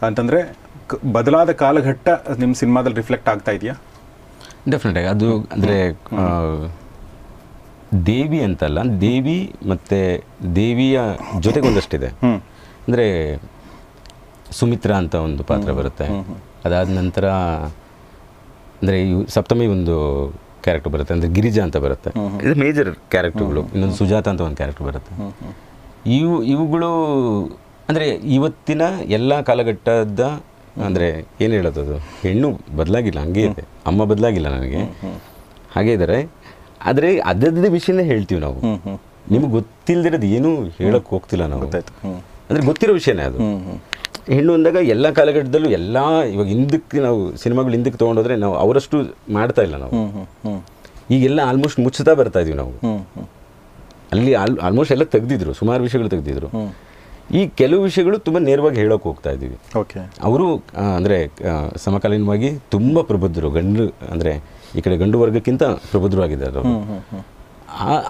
[0.07, 0.39] ಅಂತಂದರೆ
[1.17, 2.07] ಬದಲಾದ ಕಾಲಘಟ್ಟ
[2.41, 3.75] ನಿಮ್ಮ ಸಿನಿಮಾದಲ್ಲಿ ರಿಫ್ಲೆಕ್ಟ್ ಆಗ್ತಾ ಇದೆಯಾ?
[4.73, 5.77] ಡೆಫಿನೆಟ್ ಆಗಿ ಅದು ಅಂದರೆ
[8.09, 9.37] ದೇವಿ ಅಂತಲ್ಲ ದೇವಿ
[9.71, 9.99] ಮತ್ತು
[10.59, 10.99] ದೇವಿಯ
[11.45, 12.09] ಜೊತೆಗೊಂದಷ್ಟಿದೆ.
[12.85, 13.05] ಅಂದರೆ
[14.59, 16.07] ಸುಮಿತ್ರಾ ಅಂತ ಒಂದು ಪಾತ್ರ ಬರುತ್ತೆ.
[16.67, 17.25] ಅದಾದ ನಂತರ
[18.79, 18.97] ಅಂದರೆ
[19.35, 19.95] ಸಪ್ತಮಿ ಒಂದು
[20.65, 22.11] ಕ್ಯಾರೆಕ್ಟರ್ ಬರುತ್ತೆ ಅಂದರೆ ಗಿರಿಜಾ ಅಂತ ಬರುತ್ತೆ.
[22.45, 25.13] ಇದು ಮೇಜರ್ ಕ್ಯಾರೆಕ್ಟರ್ಗಳು ಇನ್ನೊಂದು ಸುಜಾತ ಅಂತ ಒಂದು ಕ್ಯಾರೆಕ್ಟರ್ ಬರುತ್ತೆ.
[26.07, 26.89] ಇವು ಇವುಗಳು
[27.89, 30.19] ಅಂದರೆ ಇವತ್ತಿನ ಎಲ್ಲ ಕಾಲಘಟ್ಟದ
[30.85, 31.07] ಅಂದರೆ
[31.41, 31.97] ಏನು ಹೇಳೋದು ಅದು?
[32.23, 33.63] ಹೆಣ್ಣು ಬದಲಾಗಿಲ್ಲ ಹಂಗೆ ಇದೆ.
[33.87, 34.81] ಅಮ್ಮ ಬದಲಾಗಿಲ್ಲ ನನಗೆ.
[35.75, 36.29] ಹಾಗೆ ಇದ್ದಾರೆ
[36.81, 38.59] ಆದರೆ ಅದರದ್ದೇ ವಿಷಯನೇ ಹೇಳ್ತೀವಿ ನಾವು.
[39.31, 41.67] ನಿಮಗೆ ಗೊತ್ತಿಲ್ಲದಿರೋದು ಏನೂ ಹೇಳಕ್ಕೆ ಹೋಗ್ತಿಲ್ಲ ನಾವು.
[42.49, 43.39] ಅಂದರೆ ಗೊತ್ತಿರೋ ವಿಷಯನೇ ಅದು.
[44.27, 48.97] ಹೆಣ್ಣು ಅಂದಾಗ ಎಲ್ಲ ಕಾಲಘಟ್ಟದಲ್ಲೂ ಎಲ್ಲ ಇವಾಗ ಹಿಂದಕ್ಕೆ ನಾವು ಸಿನಿಮಾಗಳು ಹಿಂದಕ್ಕೆ ತೊಗೊಂಡೋದ್ರೆ ನಾವು ಅವರಷ್ಟು
[49.33, 49.93] ಮಾಡ್ತಾ ಇಲ್ಲ ನಾವು.
[51.11, 52.73] ಈಗೆಲ್ಲ ಆಲ್ಮೋಸ್ಟ್ ಮುಚ್ಚುತ್ತಾ ಬರ್ತಾ ಇದೀವಿ ನಾವು.
[54.13, 56.49] ಅಲ್ಲಿ ಆಲ್ ಆಲ್ಮೋಸ್ಟ್ ಎಲ್ಲ ತೆಗೆದಿದ್ರು ಸುಮಾರು ವಿಷಯಗಳು ತೆಗೆದಿದ್ರು.
[57.37, 59.55] ಈ ಕೆಲವು ವಿಷಯಗಳು ತುಂಬ ನೇರವಾಗಿ ಹೇಳೋಕೆ ಹೋಗ್ತಾ ಇದ್ದೀವಿ.
[59.81, 59.99] ಓಕೆ.
[60.27, 60.47] ಅವರು
[60.97, 61.17] ಅಂದರೆ
[61.85, 64.33] ಸಮಕಾಲೀನವಾಗಿ ತುಂಬ ಪ್ರಬುದ್ಧರು ಗಂಡು ಅಂದರೆ
[64.77, 66.73] ಈ ಕಡೆ ಗಂಡು ವರ್ಗಕ್ಕಿಂತ ಪ್ರಬುದ್ಧರಾಗಿದ್ದಾರೆ ಅವರು.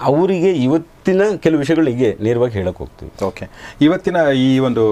[0.10, 3.12] ಅವರಿಗೆ ಇವತ್ತಿನ ಕೆಲವು ವಿಷಯಗಳು ಹೀಗೆ ನೇರವಾಗಿ ಹೇಳಕ್ಕೆ ಹೋಗ್ತೀವಿ.
[3.30, 3.46] ಓಕೆ.
[3.86, 4.84] ಇವತ್ತಿನ ಈ ಒಂದು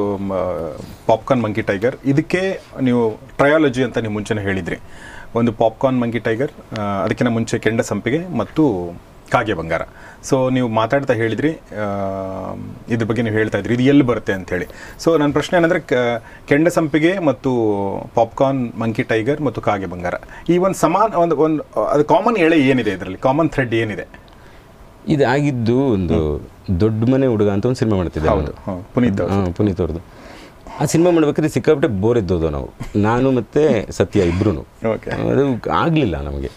[1.10, 2.42] ಪಾಪ್ಕಾರ್ನ್ ಮಂಕಿ ಟೈಗರ್ ಇದಕ್ಕೆ
[2.88, 3.02] ನೀವು
[3.40, 4.78] ಟ್ರಯಾಲಜಿ ಅಂತ ನೀವು ಮುಂಚೆನೇ ಹೇಳಿದ್ರಿ.
[5.40, 6.54] ಒಂದು ಪಾಪ್ಕಾರ್ನ್ ಮಂಕಿ ಟೈಗರ್
[7.04, 8.64] ಅದಕ್ಕಿಂತ ಮುಂಚೆ ಕೆಂಡ ಸಂಪಿಗೆ ಮತ್ತು
[9.36, 9.84] ಕಾಗೆ ಬಂಗಾರ.
[10.30, 11.52] ಸೊ ನೀವು ಮಾತಾಡ್ತಾ ಹೇಳಿದ್ರಿ
[12.94, 14.68] ಇದ್ರ ಬಗ್ಗೆ ನೀವು ಹೇಳ್ತಾ ಇದ್ರಿ ಇದು ಎಲ್ಲಿ ಬರುತ್ತೆ ಅಂತ ಹೇಳಿ.
[15.04, 15.82] ಸೊ ನನ್ನ ಪ್ರಶ್ನೆ ಏನಂದರೆ
[16.52, 17.52] ಕೆಂಡ ಸಂಪಿಗೆ ಮತ್ತು
[18.18, 20.16] ಪಾಪ್ಕಾರ್ನ್ ಮಂಕಿ ಟೈಗರ್ ಮತ್ತು ಕಾಗೆ ಬಂಗಾರ.
[20.54, 21.64] ಈ ಒಂದು ಸಮಾನ ಒಂದು ಒಂದು
[21.94, 23.22] ಅದು ಕಾಮನ್ ಎಳೆ ಏನಿದೆ ಇದರಲ್ಲಿ?
[23.28, 24.08] ಕಾಮನ್ ಥ್ರೆಡ್ ಏನಿದೆ?
[25.14, 26.18] ಇದು ಆಗಿದ್ದು ಒಂದು
[26.82, 28.52] ದೊಡ್ಡ ಮನೆ ಹುಡುಗ ಅಂತ ಒಂದು ಸಿನಿಮಾ ಮಾಡ್ತಿದ್ದೆ ಹೌದು.
[28.96, 29.22] ಪುನೀತ್
[29.58, 30.04] ಪುನೀತ್ ಅವ್ರದ್ದು.
[30.82, 32.70] ಆ ಸಿನಿಮಾ ಮಾಡ್ಬೇಕಾದ್ರೆ ಸಿಕ್ಕಾಪಟ್ಟೆ ಬೋರ್ ಇದ್ದೋದು ನಾವು.
[33.08, 33.62] ನಾನು ಮತ್ತು
[33.98, 34.28] ಸತ್ಯ
[34.94, 35.44] ಓಕೆ ಅದು
[35.84, 36.52] ಆಗಲಿಲ್ಲ ನಮಗೆ.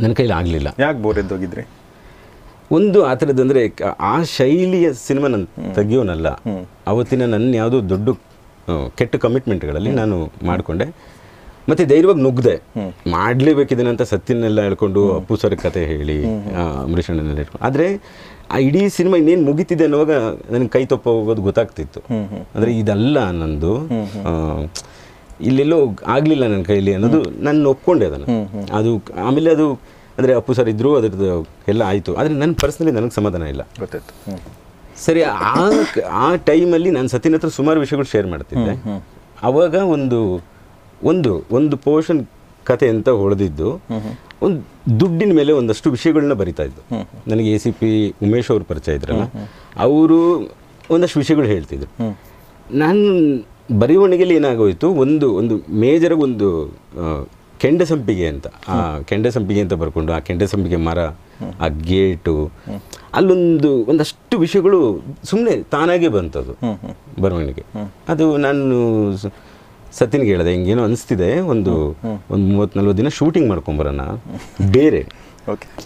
[0.00, 0.68] ನನ್ನ ಕೈಲಿ ಆಗಲಿಲ್ಲ.
[0.84, 1.64] ಯಾಕೆ ಬೋರ್ ಎದ್ದೋಗಿದ್ರಿ
[2.76, 3.62] ಒಂದು ಆ ಥರದ್ದು ಅಂದರೆ
[4.10, 6.28] ಆ ಶೈಲಿಯ ಸಿನಿಮಾ ನಾನು ತೆಗಿಯೋನಲ್ಲ
[6.92, 8.08] ಅವತ್ತಿನ ನನ್ನ ಯಾವುದೋ ದೊಡ್ಡ
[8.98, 10.16] ಕೆಟ್ಟ ಕಮಿಟ್ಮೆಂಟ್ಗಳಲ್ಲಿ ನಾನು
[10.50, 10.86] ಮಾಡಿಕೊಂಡೆ.
[11.70, 12.54] ಮತ್ತು ಧೈರ್ಯವಾಗಿ ನುಗ್ದೆ.
[13.92, 17.64] ಅಂತ ಸತ್ಯನೆಲ್ಲ ಹೇಳ್ಕೊಂಡು ಅಪ್ಪು ಸರ್ ಕತೆ ಹೇಳಿ ಅಂಬರೀಷಣ್ಣನೆಲ್ಲ ಅಂಬರೀಷ್ ಅಣ್ಣನೆಲ್ಲ ಹೇಳ್ಕೊಂಡು.
[17.68, 17.88] ಆದರೆ
[18.54, 20.14] ಆ ಇಡೀ ಸಿನಿಮಾ ಇನ್ನೇನು ಮುಗಿತಿದೆ ಅನ್ನುವಾಗ
[20.54, 22.00] ನನಗೆ ಕೈ ತಪ್ಪ ಹೋಗೋದು ಗೊತ್ತಾಗ್ತಿತ್ತು.
[22.54, 23.74] ಅಂದರೆ ಇದಲ್ಲ ನಂದು
[25.48, 25.78] ಇಲ್ಲೆಲ್ಲೋ
[26.14, 28.26] ಆಗಲಿಲ್ಲ ನನ್ನ ಕೈಲಿ ಅನ್ನೋದು ನಾನು ಒಪ್ಕೊಂಡೆ ಅದನ್ನು.
[28.78, 28.90] ಅದು
[29.26, 29.66] ಆಮೇಲೆ ಅದು
[30.16, 31.28] ಅಂದರೆ ಅಪ್ಪು ಸರ್ ಇದ್ರು ಅದ್ರದ್ದು
[31.72, 32.12] ಎಲ್ಲ ಆಯಿತು.
[32.20, 33.62] ಆದರೆ ನನ್ನ ಪರ್ಸ್ನಲಿ ನನಗೆ ಸಮಾಧಾನ ಇಲ್ಲ.
[33.82, 34.12] ಗೊತ್ತಾಯ್ತು.
[35.04, 35.20] ಸರಿ
[35.52, 35.64] ಆ
[36.24, 38.74] ಆ ಟೈಮಲ್ಲಿ ನಾನು ಸತಿನ ಹತ್ರ ಸುಮಾರು ವಿಷಯಗಳು ಶೇರ್ ಮಾಡ್ತಿದ್ದೆ.
[39.48, 40.18] ಅವಾಗ ಒಂದು
[41.10, 42.20] ಒಂದು ಒಂದು ಪೋರ್ಷನ್
[42.68, 43.68] ಕತೆ ಅಂತ ಹೊಳೆದಿದ್ದು
[44.46, 44.58] ಒಂದು
[45.00, 46.82] ದುಡ್ಡಿನ ಮೇಲೆ ಒಂದಷ್ಟು ವಿಷಯಗಳನ್ನ ಬರಿತಾ ಇದ್ದು.
[47.30, 47.90] ನನಗೆ ಎ ಸಿ ಪಿ
[48.26, 49.24] ಉಮೇಶ್ ಅವರು ಪರಿಚಯ ಇದ್ರಲ್ಲ
[49.86, 50.18] ಅವರು
[50.94, 51.90] ಒಂದಷ್ಟು ವಿಷಯಗಳು ಹೇಳ್ತಿದ್ರು.
[52.82, 53.02] ನಾನು
[53.78, 54.90] ಬರೆವಣಿಗೆಯಲ್ಲಿ ಏನಾಗೋಯಿತು?
[54.90, 56.76] ಒಂದು ಒಂದು ಮೇಜರ್ ಒಂದು
[57.58, 58.46] ಕೆಂಡ ಸಂಪಿಗೆ ಅಂತ.
[58.68, 60.98] ಆ ಕೆಂಡ ಸಂಪಿಗೆ ಅಂತ ಬರ್ಕೊಂಡು ಆ ಕೆಂಡ ಸಂಪಿಗೆ ಮರ,
[61.60, 62.50] ಆ ಗೇಟು,
[63.14, 66.52] ಅಲ್ಲೊಂದು, ಒಂದಷ್ಟು ವಿಷಯಗಳು ಸುಮ್ಮನೆ ತಾನಾಗೇ ಬಂತದು
[67.22, 67.64] ಬರವಣಿಗೆ.
[68.08, 69.26] ಅದು ನಾನು ಸ-
[69.92, 71.96] ಸತ್ಯನಿಗೆ ಹೇಳಿದೆ, ಹಿಂಗೇನೋ ಅನಿಸ್ತಿದೆ, ಒಂದು
[72.30, 74.00] ಒಂದು ಮೂವತ್ತು ನಲ್ವತ್ತು ದಿನ ಶೂಟಿಂಗ್ ಮಾಡ್ಕೊಂಬರೋಣ
[74.72, 75.06] ಬೇರೆ.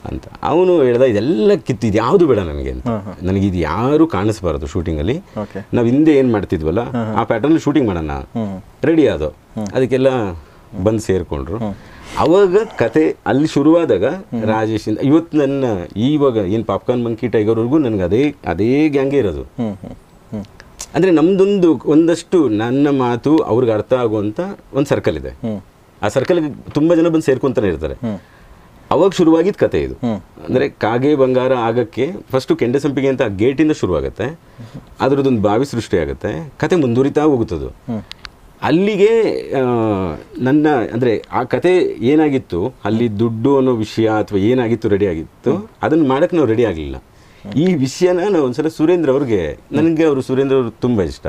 [0.09, 0.25] ಅಂತ.
[0.43, 2.89] ಅವನು ಹೇಳ್ದ ಇದೆಲ್ಲ ಕಿತ್ತು ಇದು ಯಾವುದು ಬೇಡ ನನಗೆ ಅಂತ.
[3.23, 5.17] ನನಗೆ ಇದು ಯಾರು ಕಾಣಿಸ್ಬಾರದು ಶೂಟಿಂಗಲ್ಲಿ.
[5.43, 6.83] ಓಕೆ ನಾವು ಹಿಂದೆ ಏನು ಮಾಡ್ತಿದ್ವಲ್ಲ
[7.21, 8.17] ಆ ಪ್ಯಾಟರ್ನ್ ಶೂಟಿಂಗ್ ಮಾಡೋಣ.
[8.85, 9.31] ರೆಡಿ ಆದೋ.
[9.75, 10.09] ಅದಕ್ಕೆಲ್ಲ
[10.85, 11.59] ಬಂದು ಸೇರಿಕೊಂಡ್ರು.
[12.19, 14.05] ಅವಾಗ ಕತೆ ಅಲ್ಲಿ ಶುರುವಾದಾಗ
[14.51, 15.65] ರಾಜೇಶ್ ಇಂದ ಇವತ್ತು ನನ್ನ
[16.09, 19.45] ಈವಾಗ ಏನು ಪಾಪ್ಕಾರ್ನ್ ಮಂಕಿ ಟೈಗರ್ವರೆಗೂ ನನಗೆ ಅದೇ ಅದೇ ಗ್ಯಾಂಗೇ ಇರೋದು.
[20.95, 24.41] ಅಂದರೆ ನಮ್ದೊಂದು ಒಂದಷ್ಟು ನನ್ನ ಮಾತು ಅವ್ರಿಗೆ ಅರ್ಥ ಆಗುವಂಥ
[24.75, 25.33] ಒಂದು ಸರ್ಕಲ್ ಇದೆ.
[26.03, 27.97] ಆ ಸರ್ಕಲ್ಗೆ ತುಂಬ ಜನ ಬಂದು ಸೇರ್ಕೊಂತಾನೆ ಇರ್ತಾರೆ.
[28.91, 29.95] ಅವಾಗ ಶುರುವಾಗಿದ್ದ ಕತೆ ಇದು.
[30.47, 34.27] ಅಂದರೆ ಕಾಗೆ ಬಂಗಾರ ಆಗಕ್ಕೆ ಫಸ್ಟು ಕೆಂಡೆ ಸಂಪಿಗೆ ಅಂತ ಗೇಟಿಂದ ಶುರುವಾಗುತ್ತೆ.
[35.05, 36.31] ಅದರದ್ದೊಂದು ಬಾವಿ ಸೃಷ್ಟಿ ಆಗುತ್ತೆ.
[36.63, 37.69] ಕತೆ ಮುಂದುವರಿತಾ ಹೋಗುತ್ತದು.
[38.63, 39.11] ಅಲ್ಲಿಗೆ
[39.61, 39.63] ಆ,
[40.39, 41.73] ನನ್ನ ಅಂದರೆ ಆ ಕತೆ
[42.13, 42.61] ಏನಾಗಿತ್ತು?
[42.89, 45.53] ಅಲ್ಲಿ ದುಡ್ಡು ಅನ್ನೋ ವಿಷಯ ಅಥವಾ ಏನಾಗಿತ್ತು ರೆಡಿ ಆಗಿತ್ತು?
[45.83, 46.97] ಅದನ್ನು ಮಾಡೋಕ್ಕೆ ನಾವು ರೆಡಿ ಆಗಲಿಲ್ಲ.
[47.65, 49.41] ಈ ವಿಷಯನ ನಾವು ಒಂದ್ಸಲ ಸುರೇಂದ್ರ ಅವ್ರಿಗೆ
[49.73, 51.27] ನನಗೆ ಅವರು ಸುರೇಂದ್ರ ಅವರು ತುಂಬ ಇಷ್ಟ.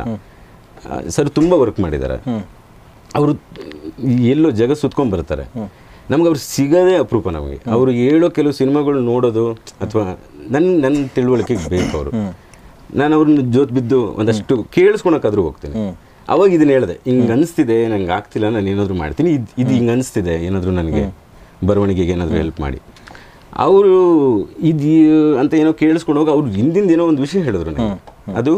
[1.16, 2.18] ಸರ್ ತುಂಬ ವರ್ಕ್ ಮಾಡಿದ್ದಾರೆ
[3.16, 3.34] ಅವರು
[4.36, 5.46] ಎಲ್ಲೋ ಜಗ ಸುತ್ಕೊಂಡು ಬರ್ತಾರೆ.
[6.12, 7.58] ನಮ್ಗೆ ಅವ್ರು ಸಿಗೋದೇ ಅಪರೂಪ ನಮಗೆ.
[7.76, 9.46] ಅವರು ಹೇಳೋ ಕೆಲವು ಸಿನಿಮಾಗಳು ನೋಡೋದು
[9.86, 10.06] ಅಥವಾ
[10.54, 12.12] ನನ್ನ ನನ್ನ ತಿಳುವಳಿಕೆಗೆ ಬೇಕು ಅವರು.
[13.00, 15.76] ನಾನು ಅವ್ರನ್ನ ಜೋತ್ ಬಿದ್ದು ಒಂದಷ್ಟು ಕೇಳಿಸ್ಕೊಳಕ್ಕಾದ್ರೂ ಹೋಗ್ತೀನಿ.
[16.34, 20.72] ಅವಾಗ ಇದನ್ನ ಹೇಳಿದೆ ಹಿಂಗೆ ಅನಿಸ್ತಿದೆ ನಂಗೆ ಆಗ್ತಿಲ್ಲ ನಾನು ಏನಾದರೂ ಮಾಡ್ತೀನಿ ಇದು ಇದು ಹಿಂಗೆ ಅನಿಸ್ತಿದೆ ಏನಾದರೂ
[20.80, 21.04] ನನಗೆ
[21.68, 22.80] ಬರವಣಿಗೆಗೆ ಏನಾದರೂ ಹೆಲ್ಪ್ ಮಾಡಿ.
[23.66, 23.94] ಅವರು
[24.72, 24.90] ಇದು
[25.42, 28.54] ಅಂತ ಏನೋ ಕೇಳಿಸ್ಕೊಂಡು ಹೋಗಿ ಅವ್ರು ಹಿಂದಿಂದ ಏನೋ ಒಂದು ವಿಷಯ ಹೇಳಿದ್ರು ನನಗೆ ಅದು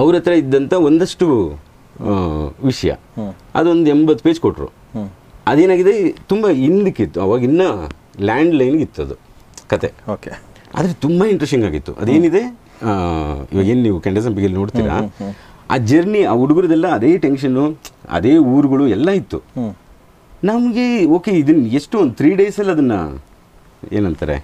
[0.00, 1.26] ಅವ್ರ ಹತ್ರ ಇದ್ದಂಥ ಒಂದಷ್ಟು
[2.70, 2.90] ವಿಷಯ.
[3.58, 4.68] ಅದೊಂದು ಎಂಬತ್ತು ಪೇಜ್ ಕೊಟ್ಟರು
[5.50, 5.94] ಅದೇನಾಗಿದೆ?
[6.30, 7.18] ತುಂಬ ಹಿಂದಕ್ಕಿತ್ತು.
[7.26, 7.62] ಅವಾಗ ಇನ್ನ
[8.28, 9.16] ಲ್ಯಾಂಡ್ ಲೈನ್ ಇತ್ತು ಅದು
[9.72, 9.90] ಕತೆ.
[10.14, 10.30] ಓಕೆ
[10.76, 11.92] ಆದರೆ ತುಂಬ ಇಂಟ್ರೆಸ್ಟಿಂಗ್ ಆಗಿತ್ತು.
[12.02, 12.42] ಅದೇನಿದೆ?
[13.52, 14.96] ಇವಾಗ ಏನು ನೀವು ಕೆಂಡಸಂಪಿಗೆಲ್ಲಿ ನೋಡ್ತೀರಾ?
[15.72, 17.64] ಆ ಜರ್ನಿ ಆ ಹುಡುಗರದೆಲ್ಲ ಅದೇ ಟೆನ್ಷನ್ನು
[18.16, 19.38] ಅದೇ ಊರುಗಳು ಎಲ್ಲ ಇತ್ತು.
[20.50, 22.98] ನಮಗೆ ಓಕೆ ಇದನ್ನ ಎಷ್ಟು ಒಂದು ತ್ರೀ ಡೇಸಲ್ಲಿ ಅದನ್ನು
[23.98, 24.36] ಏನಂತಾರೆ?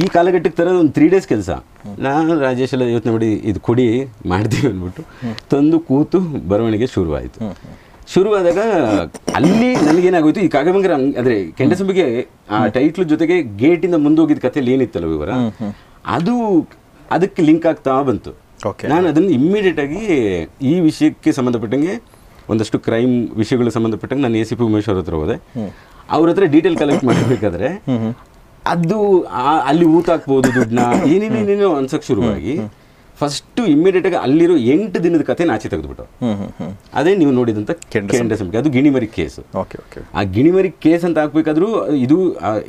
[0.00, 1.50] ಈ ಕಾಲಘಟ್ಟಕ್ಕೆ ತರೋದು ಒಂದು ತ್ರೀ ಡೇಸ್ ಕೆಲಸ.
[2.06, 3.86] ನಾನು ರಾಜೇಶ್ ಎಲ್ಲ ಯೋಚನೆ ಮಾಡಿ ಇದು ಕೊಡಿ
[4.32, 5.02] ಮಾಡ್ತೀವಿ ಅಂದ್ಬಿಟ್ಟು
[5.52, 7.40] ತಂದು ಕೂತು ಬರವಣಿಗೆ ಶುರುವಾಯಿತು.
[8.12, 8.60] ಶುರುವಾದಾಗ
[9.38, 12.06] ಅಲ್ಲಿ ನನಗೇನಾಗೋಯ್ತು ಈ ಕಾಗಬಂಗರ ಅಂದ್ರೆ ಕೆಂಡಸಂಬಿಗೆ
[12.50, 15.30] ಆ ಟೈಟ್ಲ್ ಜೊತೆಗೆ ಗೇಟಿಂದ ಮುಂದೋಗಿದ ಕಥೆಯಲ್ಲಿ ಏನಿತ್ತಲ್ಲ ವಿವರ?
[16.16, 16.34] ಅದು
[17.10, 18.30] ಅದಕ್ಕೆ ಲಿಂಕ್ ಆಗ್ತಾ ಬಂತು.
[18.92, 20.00] ನಾನು ಅದನ್ನು ಇಮ್ಮಿಡಿಯೇಟ್ ಆಗಿ
[20.70, 21.94] ಈ ವಿಷಯಕ್ಕೆ ಸಂಬಂಧಪಟ್ಟಂಗೆ
[22.52, 25.36] ಒಂದಷ್ಟು ಕ್ರೈಮ್ ವಿಷಯಗಳಿಗೆ ಸಂಬಂಧಪಟ್ಟಂಗೆ ನಾನು ಎ ಸಿ ಪಿ ಉಮೇಶ್ ಅವ್ರ ಹತ್ರ ಹೋದೆ.
[26.16, 27.68] ಅವ್ರ ಹತ್ರ ಡೀಟೇಲ್ ಕಲೆಕ್ಟ್ ಮಾಡಬೇಕಾದ್ರೆ
[28.64, 28.98] ಅದು
[29.70, 32.54] ಅಲ್ಲಿ ಊತ ಹಾಕ್ಬೋದು ದುಡ್ಡನ್ನ ಏನೇನೇನೇನೋ ಅನ್ಸಕ್ ಶುರುವಾಗಿ
[33.22, 36.04] ಫಸ್ಟು ಇಮ್ಮಿಡಿಯೇಟ್ ಆಗಿ ಅಲ್ಲಿರೋ ಎಂಟು ದಿನದ ಕಥೆ ಆಚೆ ತೆಗೆದುಬಿಟ್ಟು.
[37.00, 39.38] ಅದೇ ನೀವು ನೋಡಿದಂತ ಕೆಂಡ ಸಂಪಿಗೆ ಅದು ಗಿಣಿಮರಿ ಕೇಸ್.
[39.62, 40.00] Okay okay.
[40.18, 41.68] ಆ ಗಿಣಿಮರಿ ಕೇಸ್ ಅಂತ ಹಾಕ್ಬೇಕಾದ್ರೂ
[42.06, 42.18] ಇದು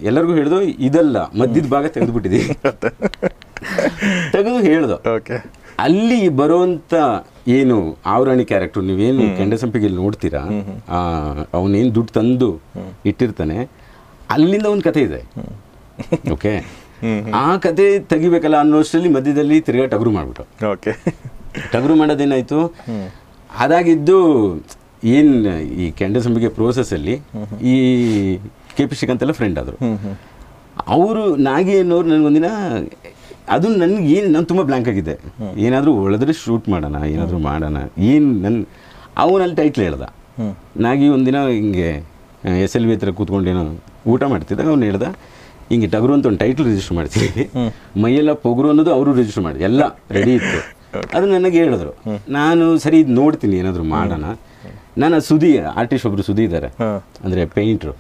[0.10, 2.42] ಎಲ್ಲರಿಗೂ ಹೇಳ್ದು ಇದಲ್ಲ ಮಧ್ಯದ ಭಾಗ ತೆಗೆದುಬಿಟ್ಟಿದೆ.
[4.36, 4.98] ತೆಗೆದು ಹೇಳ್ದು.
[5.18, 5.38] ಓಕೆ.
[5.86, 6.94] ಅಲ್ಲಿ ಬರುವಂತ
[7.58, 7.78] ಏನು
[8.14, 10.44] ಆವರಣಿ ಕ್ಯಾರೆಕ್ಟರ್ ನೀವೇನು ಕೆಂಡ ಸಂಪಿಗೆಯಲ್ಲಿ ನೋಡ್ತೀರಾ?
[11.60, 12.50] ಅವನೇನು ದುಡ್ಡು ತಂದು
[13.12, 13.58] ಇಟ್ಟಿರ್ತಾನೆ
[14.36, 15.22] ಅಲ್ಲಿಂದ ಒಂದು ಕತೆ ಇದೆ.
[16.36, 16.54] ಓಕೆ
[17.36, 20.92] ಆ ಕತೆ ತೆಗಿಬೇಕಲ್ಲ ಅನ್ನೋಷ್ಟರಲ್ಲಿ ಮಧ್ಯದಲ್ಲಿ ತಿರ್ಗಾ ಟಗರು ಮಾಡ್ಬಿಟ್ಟು ಓಕೆ.
[21.74, 22.60] ಟಗರು ಮಾಡೋದೇನಾಯ್ತು?
[23.60, 24.18] ಅದಾಗಿದ್ದು
[25.16, 25.32] ಏನ್
[25.84, 26.18] ಈ ಕೆಂಡ
[26.60, 27.16] ಪ್ರೋಸೆಸ್ ಅಲ್ಲಿ
[27.72, 27.76] ಈ
[28.78, 29.78] ಕೆ ಪಿ ಶ್ರೀಕಾಂತ್ ಎಲ್ಲ ಫ್ರೆಂಡ್ ಆದರು.
[30.88, 32.48] ಅವರು ನಾಗಿ ಅನ್ನೋರು ನನಗೊಂದಿನ
[33.50, 35.16] ಅದು ನನಗೆ ಏನು ನಾನು ತುಂಬ ಬ್ಲ್ಯಾಂಕ್ ಆಗಿದ್ದೆ.
[35.58, 37.78] ಏನಾದರೂ ಒಳದ್ರೆ ಶೂಟ್ ಮಾಡೋಣ ಏನಾದರೂ ಮಾಡೋಣ
[38.12, 38.64] ಏನು ನನ್ನ
[39.18, 40.06] ಅವನಲ್ಲಿ ಟೈಟ್ಲ್ ಹೇಳ್ದ.
[40.78, 41.90] ನಾಗಿ ಒಂದಿನ ಹಿಂಗೆ
[42.66, 43.64] ಎಸ್ ಎಲ್ ವಿ ಹತ್ರ ಕೂತ್ಕೊಂಡೇನೋ
[44.12, 45.08] ಊಟ ಮಾಡ್ತಿದ್ದಾಗ ಅವ್ನು ಹೇಳ್ದ
[45.70, 47.44] ಹಿಂಗೆ ಟಗರು ಅಂತ ಒಂದು ಟೈಟಲ್ ರಿಜಿಸ್ಟರ್ ಮಾಡ್ತೀವಿ.
[48.04, 49.84] ಮೈಯೆಲ್ಲ ಪೊಗರು ಅನ್ನೋದು ಅವರು ರಿಜಿಸ್ಟರ್ ಮಾಡಿ ಎಲ್ಲ
[50.18, 50.60] ರೆಡಿ ಇತ್ತು.
[51.18, 51.92] ಅದು ನನಗೆ ಹೇಳಿದ್ರು.
[52.30, 54.26] ನಾನು ಸರಿ ಇದು ನೋಡ್ತೀನಿ ಏನಾದರೂ ಮಾಡೋಣ.
[55.02, 56.68] ನಾನು ಸುದಿ ಆರ್ಟಿಸ್ಟ್ ಒಬ್ರು ಸುದಿ ಇದ್ದಾರೆ
[57.26, 57.94] ಅಂದ್ರೆ ಪೇಂಟ್ರು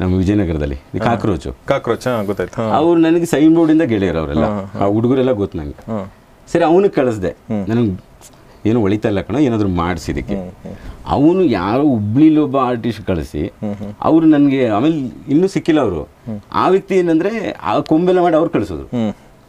[0.00, 0.78] ನಮ್ಮ ವಿಜಯನಗರದಲ್ಲಿ.
[1.06, 1.50] ಕಾಕ್ರೋಚು.
[1.68, 2.62] ಕಾಕ್ರೋಚ್ ಗೊತ್ತಾಯ್ತು.
[2.78, 4.46] ಅವ್ರು ನನಗೆ ಸೈನ್ ಬೋರ್ಡ್ ಇಂದ ಗೆಳೆಯರು ಅವರೆಲ್ಲ.
[4.82, 5.76] ಆ ಹುಡುಗರೆಲ್ಲ ಗೊತ್ತು ನಂಗೆ.
[6.52, 7.32] ಸರಿ ಅವನಿಗೆ ಕಳಿಸ್ದೆ.
[7.70, 7.90] ನನಗೆ
[8.70, 10.36] ಏನು ಒಳಿತಾ ಇಲ್ಲ ಕಣ ಏನಾದರೂ ಮಾಡಿಸಿದಕ್ಕೆ
[11.14, 13.42] ಅವನು ಯಾರೋ ಹುಬ್ಳಿಲಿ ಒಬ್ಬ ಆರ್ಟಿಸ್ಟ್ ಕಳಿಸಿ
[14.08, 14.96] ಅವರು ನನಗೆ ಆಮೇಲೆ
[15.34, 16.02] ಇನ್ನೂ ಸಿಕ್ಕಿಲ್ಲ ಅವರು.
[16.62, 17.32] ಆ ವ್ಯಕ್ತಿ ಏನಂದರೆ
[17.70, 18.86] ಆ ಕೊಂಬೆಲ್ಲ ಮಾಡಿ ಅವ್ರು ಕಳಿಸೋದು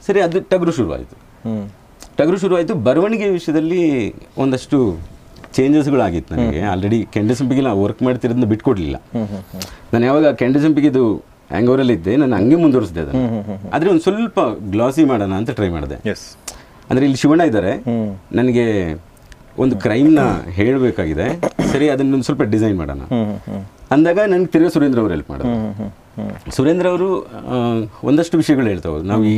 [0.08, 1.16] ಸರಿ ಅದು ಟಗರು ಶುರುವಾಯಿತು.
[2.20, 2.74] ಟಗರು ಶುರುವಾಯಿತು.
[2.88, 3.84] ಬರವಣಿಗೆ ವಿಷಯದಲ್ಲಿ
[4.44, 4.80] ಒಂದಷ್ಟು
[5.58, 6.62] ಚೇಂಜಸ್ಗಳಾಗಿತ್ತು ನನಗೆ.
[6.72, 8.98] ಆಲ್ರೆಡಿ ಕೆಂಡಸಂಪಿಗೆ ನಾವು ವರ್ಕ್ ಮಾಡ್ತಿರೋದನ್ನ ಬಿಟ್ಕೊಡ್ಲಿಲ್ಲ.
[9.94, 11.04] ನಾನು ಯಾವಾಗ ಕೆಂಡಸಂಪಿಗೆದು
[11.50, 13.26] ಹ್ಯಾಂಗೋರಲ್ಲಿ ಇದ್ದೆ ನಾನು ಹಂಗೆ ಮುಂದುವರಿಸಿದೆ ಅದನ್ನು.
[13.74, 14.40] ಆದರೆ ಒಂದು ಸ್ವಲ್ಪ
[14.74, 15.98] ಗ್ಲಾಸಿ ಮಾಡೋಣ ಅಂತ ಟ್ರೈ ಮಾಡಿದೆ.
[16.90, 17.74] ಅಂದರೆ ಇಲ್ಲಿ ಶಿವಣ್ಣ ಇದ್ದಾರೆ.
[18.40, 18.66] ನನಗೆ
[19.62, 20.22] ಒಂದು ಕ್ರೈಮ್ನ
[20.58, 21.28] ಹೇಳಬೇಕಾಗಿದೆ.
[21.72, 23.02] ಸರಿ ಅದನ್ನ ಸ್ವಲ್ಪ ಡಿಸೈನ್ ಮಾಡೋಣ.
[23.96, 25.56] ಅಂದಾಗ ನನಗೆ ತಿರ್ಗಾ ಸುರೇಂದ್ರ ಅವರು ಹೆಲ್ಪ್ ಮಾಡೋದು.
[26.56, 27.10] ಸುರೇಂದ್ರ ಅವರು
[28.10, 29.08] ಒಂದಷ್ಟು ವಿಷಯಗಳು ಹೇಳ್ತಾ ಹೋದ್ರು.
[29.12, 29.38] ನಾವು ಈ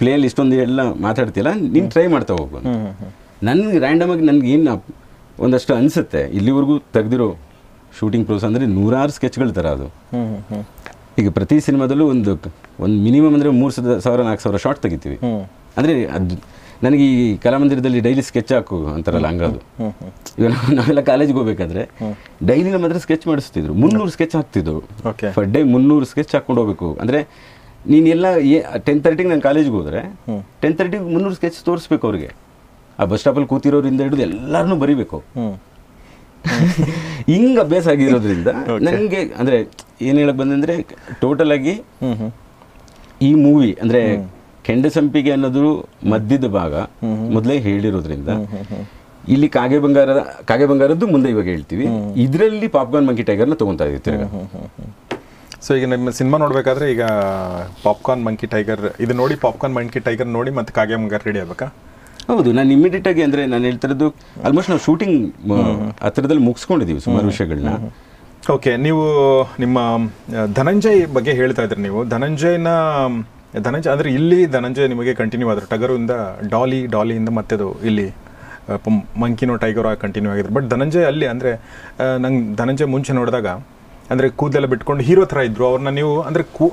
[0.00, 2.72] ಪ್ಲೇಯಲ್ಲಿ ಇಷ್ಟೊಂದು ಎಲ್ಲ ಮಾತಾಡ್ತಿಲ್ಲ ನೀನು ಟ್ರೈ ಮಾಡ್ತಾ ಹೋಗು ಅಂತ.
[3.48, 4.74] ನನಗೆ ರ್ಯಾಂಡಮ್ ಆಗಿ ನನಗೆ ಏನು
[5.46, 6.22] ಒಂದಷ್ಟು ಅನಿಸುತ್ತೆ.
[6.38, 7.28] ಇಲ್ಲಿವರೆಗೂ ತೆಗೆದಿರೋ
[7.98, 9.86] ಶೂಟಿಂಗ್ ಪ್ರೋಸ್ ಅಂದರೆ ನೂರಾರು ಸ್ಕೆಚ್ಗಳು ಥರ ಅದು.
[11.20, 12.32] ಈಗ ಪ್ರತಿ ಸಿನಿಮಾದಲ್ಲೂ ಒಂದು
[12.84, 13.72] ಒಂದು ಮಿನಿಮಮ್ ಅಂದರೆ ಮೂರು
[14.06, 15.16] ಸಾವಿರ ನಾಲ್ಕು ಸಾವಿರ ಶಾರ್ಟ್ ತೆಗಿತೀವಿ.
[15.78, 16.36] ಅಂದರೆ ಅದು
[16.84, 19.60] ನನಗೆ ಈ ಕಲಾಮಂದಿರದಲ್ಲಿ ಡೈಲಿ ಸ್ಕೆಚ್ ಹಾಕು ಅಂತಾರಲ್ಲ ಹಂಗದು
[20.38, 21.82] ಈಗ ನಾವೆಲ್ಲ ಕಾಲೇಜ್ಗೆ ಹೋಗ್ಬೇಕಾದ್ರೆ
[22.48, 23.72] ಡೈಲಿ ನಮ್ಮ ಹತ್ರ ಸ್ಕೆಚ್ ಮಾಡಿಸ್ತಿದ್ರು.
[23.82, 24.80] ಮುನ್ನೂರು ಸ್ಕೆಚ್ ಹಾಕ್ತಿದ್ರು
[25.10, 26.88] ಓಕೆ ಪರ್ ಡೇ ಮುನ್ನೂರು ಸ್ಕೆಚ್ ಹಾಕ್ಕೊಂಡು ಹೋಗ್ಬೇಕು.
[27.02, 27.20] ಅಂದರೆ
[27.92, 28.26] ನೀನೆಲ್ಲ
[28.86, 30.02] ಟೆನ್ ತರ್ಟಿಗೆ ನಾನು ಕಾಲೇಜ್ಗೆ ಹೋದರೆ
[30.62, 32.30] ಟೆನ್ ತರ್ಟಿಗೆ ಮುನ್ನೂರು ಸ್ಕೆಚ್ ತೋರಿಸ್ಬೇಕು ಅವ್ರಿಗೆ.
[32.98, 35.18] ಆ ಬಸ್ ಸ್ಟಾಪಲ್ಲಿ ಕೂತಿರೋರಿಂದ ಹಿಡಿದು ಎಲ್ಲರನ್ನೂ ಬರಿಬೇಕು.
[37.30, 38.48] ಹಿಂಗೆ ಅಭ್ಯಾಸ ಆಗಿರೋದ್ರಿಂದ
[38.86, 39.56] ನನಗೆ ಅಂದರೆ
[40.06, 40.74] ಏನು ಹೇಳಕ್ ಬಂದಂದ್ರೆ
[41.22, 42.28] ಟೋಟಲ್ ಆಗಿ ಹ್ಞೂ ಹ್ಞೂ
[43.26, 44.02] ಈ ಮೂವಿ ಅಂದ್ರೆ
[44.68, 45.64] ಕೆಂಡಸಂಪಿಗೆ ಅನ್ನೋದು
[46.12, 46.74] ಮಧ್ಯದ ಭಾಗ
[47.36, 48.30] ಮೊದಲೇ ಹೇಳಿರೋದ್ರಿಂದ
[49.34, 50.10] ಇಲ್ಲಿ ಕಾಗೆ ಬಂಗಾರ
[50.50, 51.86] ಕಾಗೆ ಬಂಗಾರದ್ದು ಮುಂದೆ ಇವಾಗ ಹೇಳ್ತೀವಿ.
[52.24, 54.24] ಇದರಲ್ಲಿ ಪಾಪ್ಕಾರ್ನ್ ಮಂಕಿ ಟೈಗರ್ನ ತಗೊಂತಾ ಇದೀವಿ ತಿರ್ಗ.
[55.64, 57.04] ಸೊ ಈಗ ನಿಮ್ಮ ಸಿನಿಮಾ ನೋಡಬೇಕಾದ್ರೆ ಈಗ
[57.86, 61.66] ಪಾಪ್ಕಾರ್ನ್ ಮಂಕಿ ಟೈಗರ್ ಇದು ನೋಡಿ ಪಾಪ್ಕಾರ್ನ್ ಮಂಕಿ ಟೈಗರ್ ನೋಡಿ ಮತ್ತೆ ಕಾಗೆ ಬಂಗಾರ ರೆಡಿ ಆಗ್ಬೇಕಾ?
[62.30, 64.08] ಹೌದು ನಾನು ಇಮಿಡಿಯೇಟ್ ಆಗಿ ಅಂದ್ರೆ ನಾನು ಹೇಳ್ತಿರೋದು
[64.46, 65.18] ಆಲ್ಮೋಸ್ಟ್ ನಾವು ಶೂಟಿಂಗ್
[66.06, 67.72] ಹತ್ರದಲ್ಲಿ ಮುಗಿಸ್ಕೊಂಡಿದ್ದೀವಿ ಸುಮಾರು ವಿಷಯಗಳನ್ನ
[68.54, 69.02] ಓಕೆ ನೀವು
[69.64, 69.78] ನಿಮ್ಮ
[70.58, 72.00] ಧನಂಜಯ್ ಬಗ್ಗೆ ಹೇಳ್ತಾ ಇದ್ರಿ ನೀವು.
[72.14, 72.70] ಧನಂಜಯ್ನ
[73.54, 75.66] ಧನಂಜಯ್ ಅಂದರೆ ಇಲ್ಲಿ ಧನಂಜಯ ನಿಮಗೆ ಕಂಟಿನ್ಯೂ ಆದರು.
[75.74, 76.14] ಟಗರಿಂದ
[76.54, 78.08] ಡಾಲಿ ಡಾಲಿಯಿಂದ ಮತ್ತೆ ಅದು ಇಲ್ಲಿ
[79.22, 80.52] ಮಂಕಿನೋ ಟೈಗರ್ ಟೈಗರೋ ಕಂಟಿನ್ಯೂ ಆಗಿದ್ರು.
[80.56, 81.52] ಬಟ್ ಧನಂಜಯ ಅಲ್ಲಿ ಅಂದರೆ
[82.24, 83.48] ನಂಗೆ ಧನಂಜಯ ಮುಂಚೆ ನೋಡಿದಾಗ
[84.10, 86.66] ಅಂದರೆ ಕೂದಲೆಲ್ಲ ಬಿಟ್ಕೊಂಡು ಹೀರೋ ಥರ ಇದ್ದರು ಅವ್ರನ್ನ ನೀವು ಅಂದರೆ ಕೂ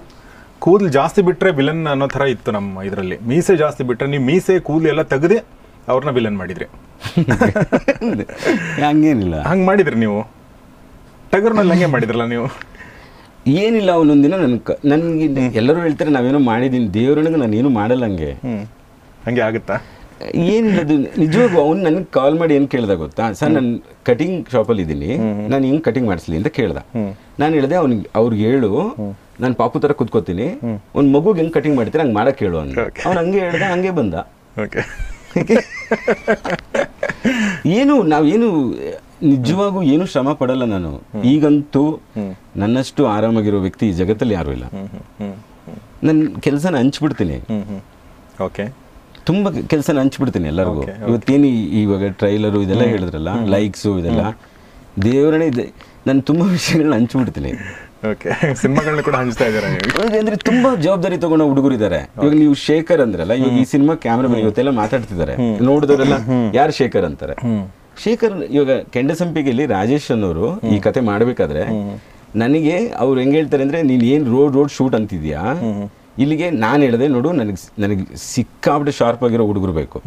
[0.60, 3.18] ಕೂದಲು ಜಾಸ್ತಿ ಬಿಟ್ಟರೆ ವಿಲನ್ ಅನ್ನೋ ಥರ ಇತ್ತು ನಮ್ಮ ಇದರಲ್ಲಿ.
[3.30, 5.40] ಮೀಸೆ ಜಾಸ್ತಿ ಬಿಟ್ಟರೆ ನೀವು ಮೀಸೆ ಕೂದಲು ಎಲ್ಲ ತೆಗೆದೇ
[5.88, 6.68] ಅವ್ರನ್ನ ವಿಲನ್ ಮಾಡಿದ್ರಿ.
[8.86, 9.36] ಹಂಗೇನಿಲ್ಲ.
[9.50, 10.20] ಹಂಗೆ ಮಾಡಿದ್ರಿ ನೀವು.
[11.32, 12.48] ಟಗರ್ನಲ್ಲಿ ಹಂಗೆ ಮಾಡಿದ್ರಲ್ಲ ನೀವು.
[13.46, 14.54] ಏನಿಲ್ಲ ಅವನೊಂದಿನ ನನ್
[14.92, 15.26] ನನಗೆ
[15.62, 18.32] ಎಲ್ಲರೂ ಹೇಳ್ತಾರೆ ನಾವೇನೋ ಮಾಡಿದೀನಿ ದೇವರನಿಗೆ ನಾನು ಏನು ಮಾಡಲ್ಲ ಹಂಗೆ.
[19.26, 19.76] ಹಂಗೆ ಆಗುತ್ತಾ?
[20.54, 23.24] ಏನಿಲ್ಲ ಅದು ನಿಜವಾಗೂ ಅವ್ನು ನನಗೆ ಕಾಲ್ ಮಾಡಿ ಏನು ಕೇಳ್ದ ಗೊತ್ತಾ?
[23.40, 23.72] ಸರ್ ನಾನು
[24.10, 25.10] ಕಟಿಂಗ್ ಶಾಪಲ್ಲಿ ಇದ್ದೀನಿ.
[25.52, 26.80] ನಾನು ಹಿಂಗೆ ಕಟಿಂಗ್ ಮಾಡಿಸ್ಲಿ ಅಂತ ಕೇಳ್ದ.
[27.42, 28.72] ನಾನು ಹೇಳಿದೆ ಅವ್ನಿಗೆ ಅವ್ರಿಗೆ ಹೇಳು
[29.44, 30.48] ನಾನು ಪಾಪು ಥರ ಕುತ್ಕೋತೀನಿ.
[31.00, 32.78] ಒಂದು ಮಗುಗೆ ಹೆಂಗೆ ಕಟಿಂಗ್ ಮಾಡ್ತೀರ ಹಂಗೆ ಮಾಡಕ್ಕೆ ಹೇಳು ಅಂತ.
[33.08, 34.16] ಅವ್ನು ಹಂಗೆ ಹೇಳ್ದ ಹಂಗೆ ಬಂದ.
[34.66, 34.84] ಓಕೆ
[37.80, 38.48] ಏನು ನಾವೇನು
[39.24, 41.02] ನಿಜವಾಗೂ ಏನು ಶ್ರಮ ಪಡಲ್ಲ ನಾನು.
[41.24, 42.00] ಈಗಂತೂ
[42.58, 44.64] ನನ್ನಷ್ಟು ಆರಾಮಾಗಿರೋ ವ್ಯಕ್ತಿ ಈ ಜಗತ್ತಲ್ಲಿ ಯಾರು ಇಲ್ಲ.
[46.04, 47.38] ನನ್ನ ಕೆಲಸನ ಹಂಚ್ಬಿಡ್ತೀನಿ.
[48.42, 48.74] ಓಕೆ.
[49.26, 50.84] ತುಂಬ ಕೆಲಸನ ಹಂಚ್ಬಿಡ್ತೀನಿ ಎಲ್ಲರಿಗೂ.
[51.10, 54.38] ಇವತ್ತೇನು ಇವಾಗ ಟ್ರೈಲರು ಇದೆಲ್ಲ ಹೇಳಿದ್ರಲ್ಲ ಲೈಕ್ಸು ಇದೆಲ್ಲ.
[55.04, 55.74] ದೇವರನೇ ಇದೆ.
[56.08, 57.52] ನಾನು ತುಂಬ ವಿಷಯಗಳನ್ನ ಹಂಚ್ಬಿಡ್ತೀನಿ.
[58.12, 58.56] ಓಕೆ.
[58.56, 60.18] ಸಿನಿಮಾಗಳನ್ನ ಕೂಡ ಹಂಚ್ತಾ ಇದ್ದೀರಾ ನೀವು?
[60.20, 64.70] ಅಂದ್ರೆ ತುಂಬಾ ಜವಾಬ್ದಾರಿ ತಗೊಂಡ ಹುಡುಗರು ಇದ್ದಾರೆ ಇವಾಗ ನೀವು ಶೇಖರ್ ಅಂದ್ರಲ್ಲ ಇವಾಗ ಈ ಸಿನಿಮಾ ಕ್ಯಾಮ್ರಾಮನ್ ಇವತ್ತೆಲ್ಲ
[64.70, 65.36] ಮಾತಾಡ್ತಿದ್ದಾರೆ.
[65.64, 66.14] ನೋಡಿದವರೆಲ್ಲ
[66.54, 67.36] ಯಾರು ಶೇಖರ್ ಅಂತಾರೆ?
[68.04, 71.64] ಶೇಖರ್ ಇವಾಗ ಕೆಂಡಸಂಪಿಗೆಯಲ್ಲಿ ರಾಜೇಶ್ ಅನ್ನೋರು ಈ ಕತೆ ಮಾಡ್ಬೇಕಾದ್ರೆ
[72.42, 75.42] ನನಗೆ ಅವ್ರು ಹೆಂಗೆ ಹೇಳ್ತಾರೆ ಅಂದ್ರೆ ನೀನ್ ಏನ್ ರೋಡ್ ರೋಡ್ ಶೂಟ್ ಅಂತಿದ್ಯಾ?
[76.24, 80.00] ಇಲ್ಲಿಗೆ ನಾನು ಹೇಳಿದೆ ನೋಡು ನನಗೆ ನನಗೆ ಸಿಕ್ಕಾಬಿಟ್ಟು ಶಾರ್ಪ್ ಆಗಿರೋ ಹುಡುಗರು ಬೇಕು.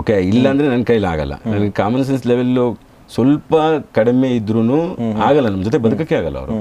[0.00, 1.34] ಓಕೆ ಇಲ್ಲಾಂದ್ರೆ ನನ್ನ ಕೈಲಿ ಆಗಲ್ಲ.
[1.52, 2.66] ನನಗೆ ಕಾಮನ್ ಸೆನ್ಸ್ ಲೆವೆಲ್ಲು
[3.14, 3.54] ಸ್ವಲ್ಪ
[3.98, 4.80] ಕಡಿಮೆ ಇದ್ರೂ
[5.28, 6.56] ಆಗಲ್ಲ ನಮ್ಮ ಜೊತೆ ಬದುಕಕ್ಕೆ ಆಗಲ್ಲ ಅವರು.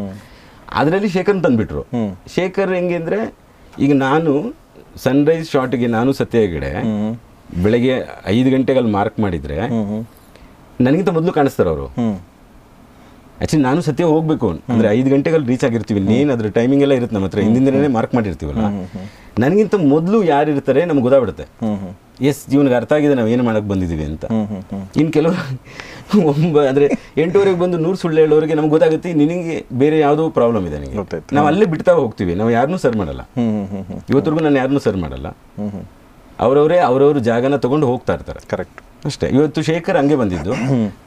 [0.79, 1.83] ಅದರಲ್ಲಿ ಶೇಖರ್ ತಂದ್ಬಿಟ್ರು.
[2.35, 3.19] ಶೇಖರ್ ಹೆಂಗೆ ಅಂದ್ರೆ
[3.85, 4.33] ಈಗ ನಾನು
[5.05, 6.71] ಸನ್ರೈಸ್ ಶಾರ್ಟ್ಗೆ ನಾನು ಸತ್ಯ ಹೆಗಡೆ
[7.57, 7.93] ಬೆಳಗ್ಗೆ
[8.25, 9.57] ಐದು ಗಂಟೆಗೆ ಅಲ್ಲಿ ಮಾರ್ಕ್ ಮಾಡಿದ್ರೆ
[10.81, 11.85] ನನಗಿಂತ ಮೊದಲು ಕಾಣಿಸ್ತಾರೆ ಅವರು.
[11.85, 12.17] ಹ್ಮ್.
[13.41, 14.47] ಆಕ್ಚುಲಿ ನಾನು ಸತ್ಯ ಹೋಗ್ಬೇಕು.
[14.69, 15.99] ಅಂದ್ರೆ ಐದು ಗಂಟೆಗೆ ರೀಚ್ ಆಗಿರ್ತೀವಿ.
[15.99, 18.63] ಇನ್ನೇನು ಅದ್ರ ಟೈಮಿಂಗ್ ಎಲ್ಲ ಇರುತ್ತೆ ನಮ್ಮ ಹತ್ರ ಹಿಂದಿನ ದಿನನೇ ಮಾರ್ಕ್ ಮಾಡಿರ್ತೀವಲ್ಲ?
[19.39, 21.45] ನನಗಿಂತ ಮೊದಲು ಯಾರು ಇರ್ತಾರೆ ನಮ್ಗೆ ಗೊತ್ತಾಗ್ಬಿಡುತ್ತೆ.
[22.21, 24.25] ಎಸ್ ಜೀವನಿಗೆ ಅರ್ಥ ಆಗಿದೆ ನಾವು ಏನು ಮಾಡಕ್ ಬಂದಿದ್ದೀವಿ ಅಂತ.
[24.99, 25.37] ಇನ್ನು ಕೆಲವರು
[26.31, 26.85] ಒಂಬ ಅಂದರೆ
[27.17, 30.97] ಎಂಟುವರೆಗೆ ಬಂದು ನೂರು ಸುಳ್ಳು ಹೇಳೋರಿಗೆ ನಮ್ಗೆ ಗೊತ್ತಾಗುತ್ತೆ ನಿನಗೆ ಬೇರೆ ಯಾವುದೋ ಪ್ರಾಬ್ಲಮ್ ಇದೆ ನನಗೆ
[31.33, 32.35] ನಾವು ಅಲ್ಲೇ ಬಿಡ್ತಾ ಹೋಗ್ತೀವಿ.
[32.35, 33.21] ನಾವು ಯಾರನ್ನೂ ಸರ್ ಮಾಡಲ್ಲ.
[34.09, 35.27] ಇವತ್ತರೆಗೂ ನಾನು ಯಾರನ್ನೂ ಸರ್ ಮಾಡಲ್ಲ.
[36.45, 38.41] ಅವರವರೇ ಅವರವ್ರ ಜಾಗನ ತಗೊಂಡು ಹೋಗ್ತಾ ಇರ್ತಾರೆ.
[38.51, 39.27] ಕರೆಕ್ಟ್ ಅಷ್ಟೇ.
[39.37, 40.53] ಇವತ್ತು ಶೇಖರ್ ಹಂಗೆ ಬಂದಿದ್ದು.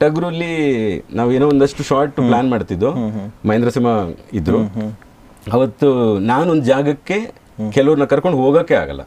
[0.01, 0.51] ಟಗ್ರಲ್ಲಿ
[1.19, 2.89] ನಾವು ಏನೋ ಒಂದಷ್ಟು ಶಾರ್ಟ್ ಪ್ಲಾನ್ ಮಾಡ್ತಿದ್ದು.
[3.47, 3.93] ಮಹೇಂದ್ರ ಸಿಂಹ
[4.39, 4.61] ಇದ್ರು.
[5.57, 5.87] ಅವತ್ತು
[6.31, 7.17] ನಾನೊಂದು ಜಾಗಕ್ಕೆ
[7.75, 9.01] ಕೆಲವ್ರನ್ನ ಕರ್ಕೊಂಡು ಹೋಗೋಕ್ಕೆ ಆಗಲ್ಲ.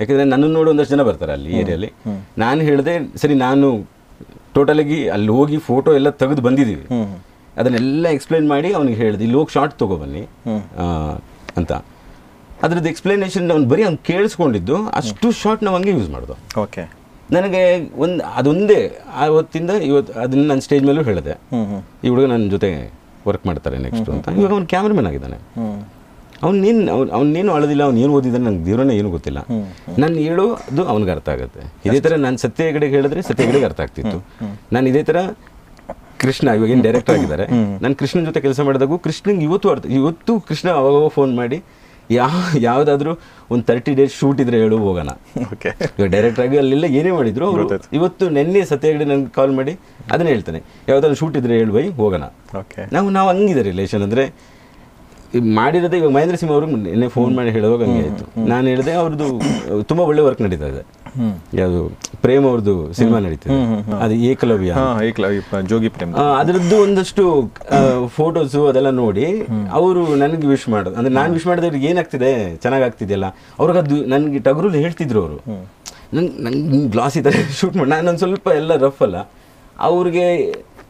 [0.00, 1.90] ಯಾಕಂದ್ರೆ ನನ್ನನ್ನು ನೋಡಿ ಒಂದಷ್ಟು ಜನ ಬರ್ತಾರೆ ಅಲ್ಲಿ ಏರಿಯಲ್ಲಿ.
[2.44, 3.68] ನಾನು ಹೇಳಿದೆ ಸರಿ ನಾನು
[4.54, 6.86] ಟೋಟಲಾಗಿ ಅಲ್ಲಿ ಹೋಗಿ ಫೋಟೋ ಎಲ್ಲ ತೆಗೆದು ಬಂದಿದ್ದೀವಿ.
[7.60, 10.22] ಅದನ್ನೆಲ್ಲ ಎಕ್ಸ್ಪ್ಲೈನ್ ಮಾಡಿ ಅವ್ನಿಗೆ ಹೇಳಿದೆ ಇಲ್ಲಿ ಹೋಗಿ ಶಾರ್ಟ್ ತೊಗೊಬನ್ನಿ
[11.60, 11.72] ಅಂತ.
[12.64, 16.36] ಅದ್ರದ್ದು ಎಕ್ಸ್ಪ್ಲನೇಷನ್ ಅವ್ನು ಬರೀ ಅವ್ನು ಕೇಳಿಸ್ಕೊಂಡಿದ್ದು ಅಷ್ಟು ಶಾರ್ಟ್ ನಾವು ಹಂಗೆ ಯೂಸ್ ಮಾಡೋದು.
[16.64, 16.84] ಓಕೆ
[17.36, 17.62] ನನಗೆ
[18.04, 18.80] ಒಂದು ಅದೊಂದೇ
[19.24, 21.34] ಆವತ್ತಿಂದ ಇವತ್ತು ಅದನ್ನ ನಾನು ಸ್ಟೇಜ್ ಮೇಲೂ ಹೇಳಿದೆ.
[22.04, 22.70] ಈ ಹುಡುಗ ನನ್ನ ಜೊತೆ
[23.28, 24.28] ವರ್ಕ್ ಮಾಡ್ತಾರೆ ನೆಕ್ಸ್ಟ್ ಅಂತ.
[24.38, 25.38] ಇವಾಗ ಅವ್ನು ಕ್ಯಾಮ್ರಾಮನ್ ಆಗಿದ್ದಾನೆ.
[26.46, 29.40] ಅವ್ನೇನು ನೀನು ಅವ್ನು ಅವ್ನೇನು ಅಳದಿಲ್ಲ ಅವ್ನು ಏನು ಓದಿದ್ದಾನೆ ನಂಗೆ ದೇವ್ರನ್ನ ಏನು ಗೊತ್ತಿಲ್ಲ.
[30.02, 31.62] ನಾನು ಹೇಳೋದು ಅವ್ನಿಗೆ ಅರ್ಥ ಆಗುತ್ತೆ.
[31.88, 34.18] ಇದೇ ಥರ ನಾನು ಸತ್ಯ ಹೆಗಡೆಗೆ ಹೇಳಿದ್ರೆ ಸತ್ಯ ಹೆಗಡೆಗೆ ಅರ್ಥ ಆಗ್ತಿತ್ತು.
[34.74, 35.18] ನಾನು ಇದೇ ಥರ
[36.22, 37.44] ಕೃಷ್ಣ ಇವಾಗ ಏನು ಡೈರೆಕ್ಟರ್ ಆಗಿದ್ದಾರೆ.
[37.82, 41.58] ನಾನು ಕೃಷ್ಣನ ಜೊತೆ ಕೆಲಸ ಮಾಡಿದಾಗೂ ಕೃಷ್ಣಂಗೆ ಇವತ್ತು ಅರ್ಥ ಇವತ್ತು ಕೃಷ್ಣ ಅವಾಗ ಫೋನ್ ಮಾಡಿ
[42.10, 43.12] ಯಾವ ಯಾವುದಾದ್ರೂ
[43.50, 45.10] ಒಂದು ತರ್ಟಿ ಡೇಸ್ ಶೂಟ್ ಇದ್ರೆ ಹೇಳು ಹೋಗೋಣ.
[45.52, 47.64] ಓಕೆ ಇವಾಗ ಡೈರೆಕ್ಟ್ ಆಗಿ ಅಲ್ಲೆಲ್ಲ ಏನೇ ಮಾಡಿದ್ರು ಅವರು
[47.98, 49.74] ಇವತ್ತು ನೆನ್ನೆ ಸತ್ಯಗಡೆ ನನಗೆ ಕಾಲ್ ಮಾಡಿ
[50.10, 50.60] ಅದನ್ನ ಹೇಳ್ತಾನೆ.
[50.88, 52.24] ಯಾವ್ದಾದ್ರು ಶೂಟ್ ಇದ್ರೆ ಹೇಳು ಬೈ ಹೋಗೋಣ.
[52.60, 54.24] ಓಕೆ ನಾವು ನಾವು ಹಂಗಿದೆ ರಿಲೇಷನ್ ಅಂದರೆ
[55.56, 58.24] ಮಾಡಿರೋದೇ ಇವಾಗ ಮಹೇಂದ್ರ ಸಿಂಹ ಅವ್ರಿಗೆ ನಿನ್ನೆ ಫೋನ್ ಮಾಡಿ ಹೇಳುವಾಗ ಹಂಗೆ ಆಯಿತು.
[58.52, 59.26] ನಾನು ಹೇಳಿದೆ ಅವ್ರದ್ದು
[59.90, 60.82] ತುಂಬ ಒಳ್ಳೆ ವರ್ಕ್ ನಡೀತಾ ಇದೆ.
[61.60, 61.80] ಯಾವುದು
[62.22, 63.54] ಪ್ರೇಮ್ ಅವ್ರದ್ದು ಸಿನಿಮಾ ನಡೀತಿದೆ
[64.04, 64.74] ಅದು ಏಕಲವ್ಯ.
[65.70, 66.12] ಜೋಗಿ ಪ್ರೇಮ್.
[66.40, 67.24] ಅದರದ್ದು ಒಂದಷ್ಟು
[68.16, 69.26] ಫೋಟೋಸು ಅದೆಲ್ಲ ನೋಡಿ
[69.78, 70.96] ಅವರು ನನಗೆ ವಿಶ್ ಮಾಡೋದು.
[70.98, 72.32] ಅಂದ್ರೆ ನಾನು ವಿಶ್ ಮಾಡಿದವ್ರಿಗೆ ಏನಾಗ್ತಿದೆ?
[72.64, 73.28] ಚೆನ್ನಾಗಾಗ್ತಿದೆಯಲ್ಲ?
[73.58, 75.38] ಅವ್ರಿಗೆ ಅದು ನನಗೆ ಟಗರಲ್ಲಿ ಹೇಳ್ತಿದ್ರು ಅವರು.
[76.16, 79.18] ನಂಗೆ ನಂಗೆ ಗ್ಲಾಸ್ ಈ ಥರ ಶೂಟ್ ಮಾಡಿ ನಾನು ಸ್ವಲ್ಪ ಎಲ್ಲ ರಫ್ ಅಲ್ಲ.
[79.88, 80.26] ಅವ್ರಿಗೆ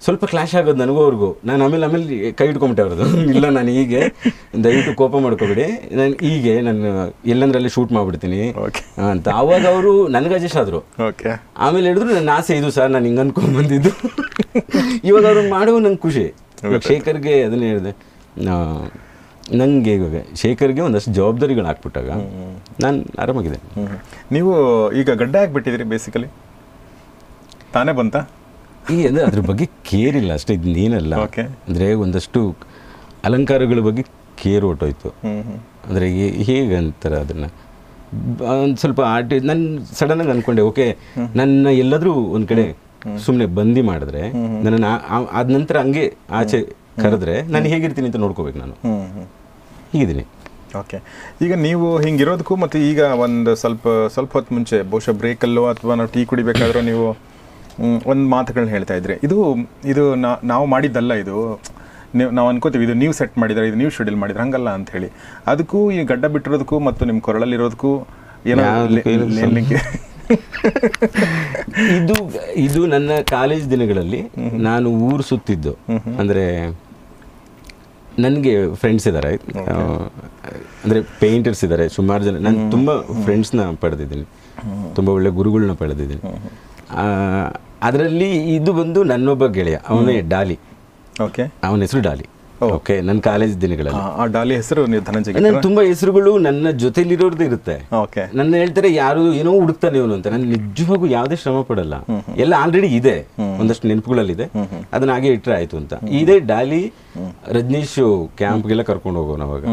[0.02, 1.36] ಸ್ವಲ್ಪ ಕ್ಲಾಶ್ ಆಗೋದು ನನಗೂ ಅವ್ರಿಗೂ.
[1.44, 3.04] ನಾನು ಆಮೇಲೆ ಆಮೇಲೆ ಕೈ ಹಿಡ್ಕೊಂಬಿಟ್ಟೆ ಅವ್ರದ್ದು.
[3.36, 4.00] ಇಲ್ಲ ನಾನು ಹೀಗೆ.
[4.64, 5.66] ದಯವಿಟ್ಟು ಕೋಪ ಮಾಡ್ಕೋಬಿಡಿ.
[5.92, 6.82] ನಾನು ಹೀಗೆ ನಾನು
[7.26, 8.40] ಎಲ್ಲಂದ್ರಲ್ಲಿ ಶೂಟ್ ಮಾಡ್ಬಿಡ್ತೀನಿ.
[9.10, 9.28] ಅಂತ.
[9.28, 10.80] ಆವಾಗ ಅವರು ನನಗೆ ಅಡ್ಜಸ್ಟ್ ಆದರು.
[11.08, 13.92] ಓಕೆ ಆಮೇಲೆ ಹೇಳಿದ್ರು ನನ್ನ ಆಸೆ ಇದು ಸರ್ ನಾನು ಹಿಂಗೆ ಅನ್ಕೊಂಡು ಬಂದಿದ್ದು.
[15.04, 16.24] ಇವಾಗ ಅವ್ರು ಮಾಡುವ ನಂಗೆ ಖುಷಿ.
[16.62, 17.92] ಇವಾಗ ಶೇಖರ್ಗೆ ಅದನ್ನೇ ಹೇಳಿದೆ.
[19.54, 22.08] ನನಗೆ ಇವಾಗ ಶೇಖರ್ಗೆ ಒಂದಷ್ಟು ಜವಾಬ್ದಾರಿಗಳು ಹಾಕ್ಬಿಟ್ಟಾಗ
[22.80, 23.58] ನಾನು ಆರಾಮಾಗಿದೆ
[24.32, 24.52] ನೀವು
[24.92, 26.28] ಈಗ ಗಡ್ಡ ಹಾಕ್ಬಿಟ್ಟಿದ್ರಿ ಬೇಸಿಕಲಿ
[27.72, 28.16] ತಾನೇ ಬಂತ?
[28.94, 31.14] ಈ ಅಂದರೆ ಅದ್ರ ಬಗ್ಗೆ ಕೇರ್ ಇಲ್ಲ ಅಷ್ಟೇ ಇನ್ನೇನಲ್ಲ.
[31.68, 32.40] ಅಂದರೆ ಒಂದಷ್ಟು
[33.28, 34.02] ಅಲಂಕಾರಗಳ ಬಗ್ಗೆ
[34.42, 35.08] ಕೇರ್ ಹೊಟ್ಟೋಯ್ತು
[35.88, 36.06] ಅಂದರೆ
[36.48, 37.48] ಹೇಗೆ ಅಂತಾರೆ ಅದನ್ನು?
[38.64, 39.64] ಒಂದು ಸ್ವಲ್ಪ ಆರ್ಟಿ ನಾನು
[39.98, 40.86] ಸಡನ್ನಾಗಿ ಅಂದ್ಕೊಂಡೆ ಓಕೆ
[41.40, 42.64] ನನ್ನ ಎಲ್ಲಾದರೂ ಒಂದು ಕಡೆ
[43.24, 44.22] ಸುಮ್ಮನೆ ಬಂದಿ ಮಾಡಿದ್ರೆ
[44.64, 44.90] ನನ್ನನ್ನು
[45.38, 46.04] ಆದ ನಂತರ ಹಂಗೆ
[46.40, 46.58] ಆಚೆ
[47.02, 48.74] ಕರೆದ್ರೆ ನಾನು ಹೇಗಿರ್ತೀನಿ ಅಂತ ನೋಡ್ಕೋಬೇಕು ನಾನು.
[49.92, 50.24] ಹೀಗಿದ್ದೀನಿ.
[50.80, 50.98] ಓಕೆ
[51.44, 56.22] ಈಗ ನೀವು ಹಿಂಗಿರೋದಕ್ಕೂ ಮತ್ತು ಈಗ ಒಂದು ಸ್ವಲ್ಪ ಸ್ವಲ್ಪ ಹೊತ್ತು ಮುಂಚೆ ಬಹುಶಃ ಬ್ರೇಕಲ್ಲೋ ಅಥವಾ ನಾವು ಟೀ
[56.30, 57.06] ಕುಡಿಬೇಕಾದ್ರೂ ನೀವು
[58.10, 59.14] ಒಂದು ಮಾತುಗಳನ್ನ ಹೇಳ್ತಾ ಇದ್ರಿ.
[59.26, 59.36] ಇದು
[59.92, 60.04] ಇದು
[60.52, 61.36] ನಾವು ಮಾಡಿದ್ದಲ್ಲ ಇದು.
[62.18, 65.08] ನೀವು ನಾವು ಅನ್ಕೋತೀವಿ ಇದು ನೀವು ಸೆಟ್ ಮಾಡಿದ್ರೆ ಇದು ನೀವು ಶೆಡ್ಯೂಲ್ ಮಾಡಿದ್ರೆ ಹಂಗಲ್ಲ ಅಂತ ಹೇಳಿ.
[65.52, 67.92] ಅದಕ್ಕೂ ಈ ಗಡ್ಡ ಬಿಟ್ಟಿರೋದಕ್ಕೂ ಮತ್ತು ನಿಮ್ಮ ಕೊರಳಲ್ಲಿರೋದಕ್ಕೂ
[68.52, 68.64] ಏನೋ
[71.98, 72.14] ಇದು
[72.64, 74.20] ಇದು ನನ್ನ ಕಾಲೇಜ್ ದಿನಗಳಲ್ಲಿ
[74.66, 75.72] ನಾನು ಊರು ಸುತ್ತಿದ್ದು.
[76.20, 76.44] ಅಂದರೆ
[78.24, 79.30] ನನಗೆ ಫ್ರೆಂಡ್ಸ್ ಇದ್ದಾರೆ
[80.82, 82.88] ಅಂದರೆ ಪೇಂಟರ್ಸ್ ಇದ್ದಾರೆ ಸುಮಾರು ಜನ ನಾನು ತುಂಬ
[83.24, 84.26] ಫ್ರೆಂಡ್ಸ್ನ ಪಡೆದಿದ್ದೀನಿ.
[84.98, 86.22] ತುಂಬ ಒಳ್ಳೆ ಗುರುಗಳನ್ನ ಪಡೆದಿದ್ದೀನಿ.
[87.82, 90.58] ಅದರಲ್ಲಿ ಇದು ಬಂದು ನನ್ನೊಬ್ಬ ಗೆಳೆಯ ಅವನೇ ಡಾಲಿ.
[91.24, 91.42] ಓಕೆ.
[91.42, 92.26] ಅವನ ಹೆಸರು ಡಾಲಿ.
[92.62, 94.00] ಓಕೆ ನನ್ನ ಕಾಲೇಜ್ ದಿನಗಳಲ್ಲಿ.
[94.00, 97.76] ಆ ಡಾಲಿ ಹೆಸರು ನೀವು ಧನಂಜಯ ನನ್ನ ತುಂಬಾ ಹೆಸರುಗಳು ನನ್ನ ಜೊತೆಲಿರೋರ್ದು ಇರುತ್ತೆ.
[97.96, 100.26] ಓಕೆ ನನ್ನ ಹೇಳ್ತಾರೆ ಯಾರು ಏನೋ ಹುಡುಕ್ತಾನೆ ಇವನು ಅಂತ.
[100.26, 101.94] ನಾನು ನಿಜವಾಗೂ ಯಾವುದೇ ಶ್ರಮ ಪಡಲ್ಲ.
[102.36, 103.26] ಎಲ್ಲ ಆಲ್ರೆಡಿ ಇದೆ.
[103.60, 104.46] ಒಂದಷ್ಟು ನೆನಪುಗಳಲ್ಲಿದೆ.
[104.92, 105.92] ಅದನ್ನ ಹಾಗೆ ಇಟ್ಟರೆ ಆಯ್ತು ಅಂತ.
[106.10, 106.92] ಇದೇ ಡಾಲಿ
[107.48, 109.64] ರಜನೀಶ್ ಕ್ಯಾಂಪ್ಗೆಲ್ಲ ಕರ್ಕೊಂಡು ಹೋಗೋಣ ಅವಾಗ.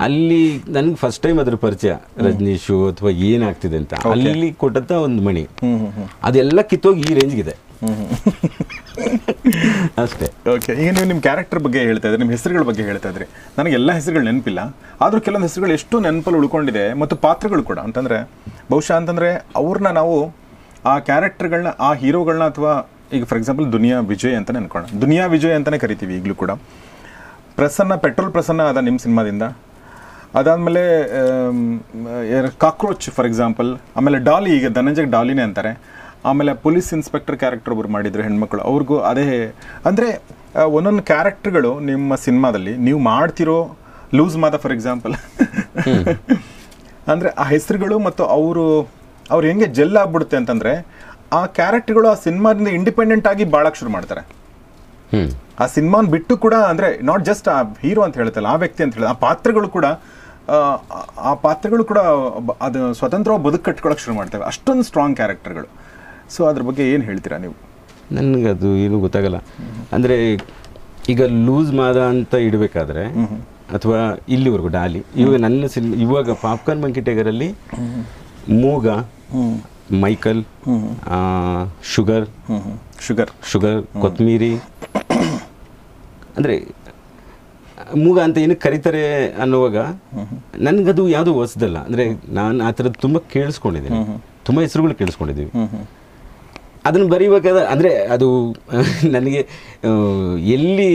[0.00, 1.94] ಅಲ್ಲಿ ನನ್ಗೆ ಫಸ್ಟ್ ಟೈಮ್ ಅದ್ರ ಪರಿಚಯ.
[2.18, 3.94] ರಜನೀಶ್ ಅಥವಾ ಏನಾಗ್ತಿದೆ ಅಂತ.
[4.10, 5.46] ಅಲ್ಲಿ ಕೊಟ್ಟಂತ ಒಂದು ಮಣಿ.
[6.22, 7.56] ಅದೆಲ್ಲ ಕಿತ್ತೋಗಿ ಈ ರೇಂಜ್ಗಿದೆ
[10.02, 10.26] ಅಷ್ಟೇ.
[10.50, 13.26] ಓಕೆ ಈಗ ನೀವು ನಿಮ್ಮ ಕ್ಯಾರೆಕ್ಟರ್ ಬಗ್ಗೆ ಹೇಳ್ತಾ ಇದ್ರೆ, ನಿಮ್ಮ ಹೆಸರುಗಳ ಬಗ್ಗೆ ಹೇಳ್ತಾ ಇದ್ರಿ.
[13.58, 14.60] ನನಗೆ ಎಲ್ಲ ಹೆಸರುಗಳು ನೆನಪಿಲ್ಲ.
[15.00, 17.78] ಆದರೂ ಕೆಲವೊಂದು ಹೆಸರುಗಳು ಎಷ್ಟು ನೆನಪಲ್ಲಿ ಉಳ್ಕೊಂಡಿದೆ ಮತ್ತು ಪಾತ್ರಗಳು ಕೂಡ.
[17.78, 18.18] ಅಂತಂದರೆ,
[18.70, 20.16] ಬಹುಶಃ ಅಂತಂದರೆ ಅವ್ರನ್ನ ನಾವು
[20.86, 22.72] ಆ ಕ್ಯಾರೆಕ್ಟರ್ಗಳನ್ನ ಆ ಹೀರೋಗಳನ್ನ ಅಥವಾ
[23.12, 26.50] ಈಗ ಫಾರ್ ಎಕ್ಸಾಂಪಲ್ ದುನಿಯಾ ವಿಜಯ್ ಅಂತಲೇ ಅನ್ಕೋಣ ದುನಿಯಾ ವಿಜಯ್ ಅಂತಲೇ ಕರಿತೀವಿ ಈಗಲೂ ಕೂಡ.
[27.56, 29.42] ಪ್ರಸನ್ನ, ಪೆಟ್ರೋಲ್ ಪ್ರಸನ್ನ ಅದ ನಿಮ್ಮ ಸಿನಿಮಾದಿಂದ.
[30.34, 30.82] ಅದಾದಮೇಲೆ
[32.58, 35.72] ಕಾಕ್ರೋಚ್ ಫಾರ್ ಎಕ್ಸಾಂಪಲ್ ಆಮೇಲೆ ಡಾಲಿ, ಈಗ ಧನಂಜಯ್ ಡಾಲಿನೇ ಅಂತಾರೆ.
[36.24, 38.60] ಆಮೇಲೆ ಪೊಲೀಸ್ ಇನ್ಸ್ಪೆಕ್ಟರ್ ಕ್ಯಾರೆಕ್ಟರ್ ಒಬ್ರು ಮಾಡಿದ್ರು ಹೆಣ್ಮಕ್ಳು.
[38.62, 39.24] ಅವ್ರಿಗೂ ಅದೇ
[39.86, 40.08] ಅಂದರೆ
[40.76, 43.58] ಒಂದೊಂದು ಕ್ಯಾರೆಕ್ಟರ್ಗಳು ನಿಮ್ಮ ಸಿನಿಮಾದಲ್ಲಿ ನೀವು ಮಾಡ್ತಿರೋ
[44.18, 45.14] ಲೂಸ್ ಮಾದ ಫಾರ್ ಎಕ್ಸಾಂಪಲ್.
[47.08, 48.64] ಅಂದರೆ ಆ ಹೆಸರುಗಳು ಮತ್ತು ಅವರು
[49.30, 50.72] ಅವ್ರು ಹೆಂಗೆ ಜೆಲ್ ಆಗ್ಬಿಡುತ್ತೆ ಅಂತಂದರೆ
[51.32, 54.22] ಆ ಕ್ಯಾರೆಕ್ಟರ್ಗಳು ಆ ಸಿನಿಮಾದಿಂದ ಇಂಡಿಪೆಂಡೆಂಟ್ ಆಗಿ ಬಾಳಕ್ಕೆ ಶುರು ಮಾಡ್ತಾರೆ.
[55.62, 59.10] ಆ ಸಿನಿಮಾನ ಬಿಟ್ಟು ಕೂಡ ಅಂದರೆ ನಾಟ್ ಜಸ್ಟ್ ಆ ಹೀರೋ ಅಂತ ಹೇಳ್ತಲ್ಲ ಆ ವ್ಯಕ್ತಿ ಅಂತ ಹೇಳಿದ
[59.12, 59.86] ಆ ಪಾತ್ರಗಳು ಕೂಡ
[60.48, 60.58] ಆ,
[61.22, 62.00] ಆ ಪಾತ್ರಗಳು ಕೂಡ
[62.60, 64.44] ಅದು ಸ್ವತಂತ್ರವಾಗಿ ಬದುಕು ಕಟ್ಕೊಳಕ್ಕೆ ಶುರು ಮಾಡ್ತವೆ.
[64.44, 65.68] ಅಷ್ಟೊಂದು ಸ್ಟ್ರಾಂಗ್ ಕ್ಯಾರೆಕ್ಟರ್ಗಳು
[66.34, 67.54] ಸೊ ಅದ್ರ ಬಗ್ಗೆ ಏನು ಹೇಳ್ತೀರಾ ನೀವು?
[68.16, 69.38] ನನಗದು ಏನು ಗೊತ್ತಾಗಲ್ಲ.
[69.96, 70.16] ಅಂದರೆ
[71.12, 73.04] ಈಗ ಲೂಸ್ ಮಾದ ಅಂತ ಇಡಬೇಕಾದ್ರೆ
[73.76, 73.98] ಅಥವಾ
[74.34, 77.48] ಇಲ್ಲಿವರೆಗೂ ಡಾಲಿ ಇವಾಗ ನನ್ನ ಸಿಲ್ ಇವಾಗ ಪಾಪ್ಕಾರ್ನ್ ಬಂಕಿಟೇಗರಲ್ಲಿ
[78.62, 78.86] ಮೂಗ
[80.04, 80.40] ಮೈಕಲ್
[81.92, 82.26] ಶುಗರ್
[83.06, 83.30] ಶುಗರ್.
[83.52, 84.52] ಶುಗರ್ ಕೊತ್ತಮೀರಿ
[86.36, 86.56] ಅಂದರೆ
[88.02, 89.04] ಮೂಗ ಅಂತ ಏನಕ್ಕೆ ಕರೀತಾರೆ
[89.42, 89.78] ಅನ್ನುವಾಗ
[90.66, 91.78] ನನಗದು ಯಾವುದು ಹೊಸದಲ್ಲ.
[91.86, 92.04] ಅಂದರೆ
[92.38, 94.00] ನಾನು ಆ ಥರದ್ದು ತುಂಬ ಕೇಳಿಸ್ಕೊಂಡಿದ್ದೀನಿ.
[94.48, 95.50] ತುಂಬ ಹೆಸರುಗಳು ಕೇಳಿಸ್ಕೊಂಡಿದ್ದೀವಿ.
[96.84, 98.26] ಅದನ್ನು ಬರೀಬೇಕಾದ್ರೆ ಅಂದರೆ ಅದು
[99.14, 99.40] ನನಗೆ
[100.56, 100.90] ಎಲ್ಲಿ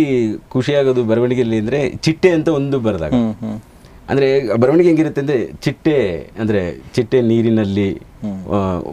[0.53, 3.13] ಖುಷಿಯಾಗೋದು ಬರವಣಿಗೆಯಲ್ಲಿ ಅಂದರೆ ಚಿಟ್ಟೆ ಅಂತ ಒಂದು ಬರೆದಾಗ.
[4.09, 4.27] ಅಂದರೆ
[4.61, 5.95] ಬರವಣಿಗೆ ಹೆಂಗಿರುತ್ತೆ ಅಂದರೆ ಚಿಟ್ಟೆ
[6.41, 6.61] ಅಂದರೆ
[6.95, 7.87] ಚಿಟ್ಟೆ ನೀರಿನಲ್ಲಿ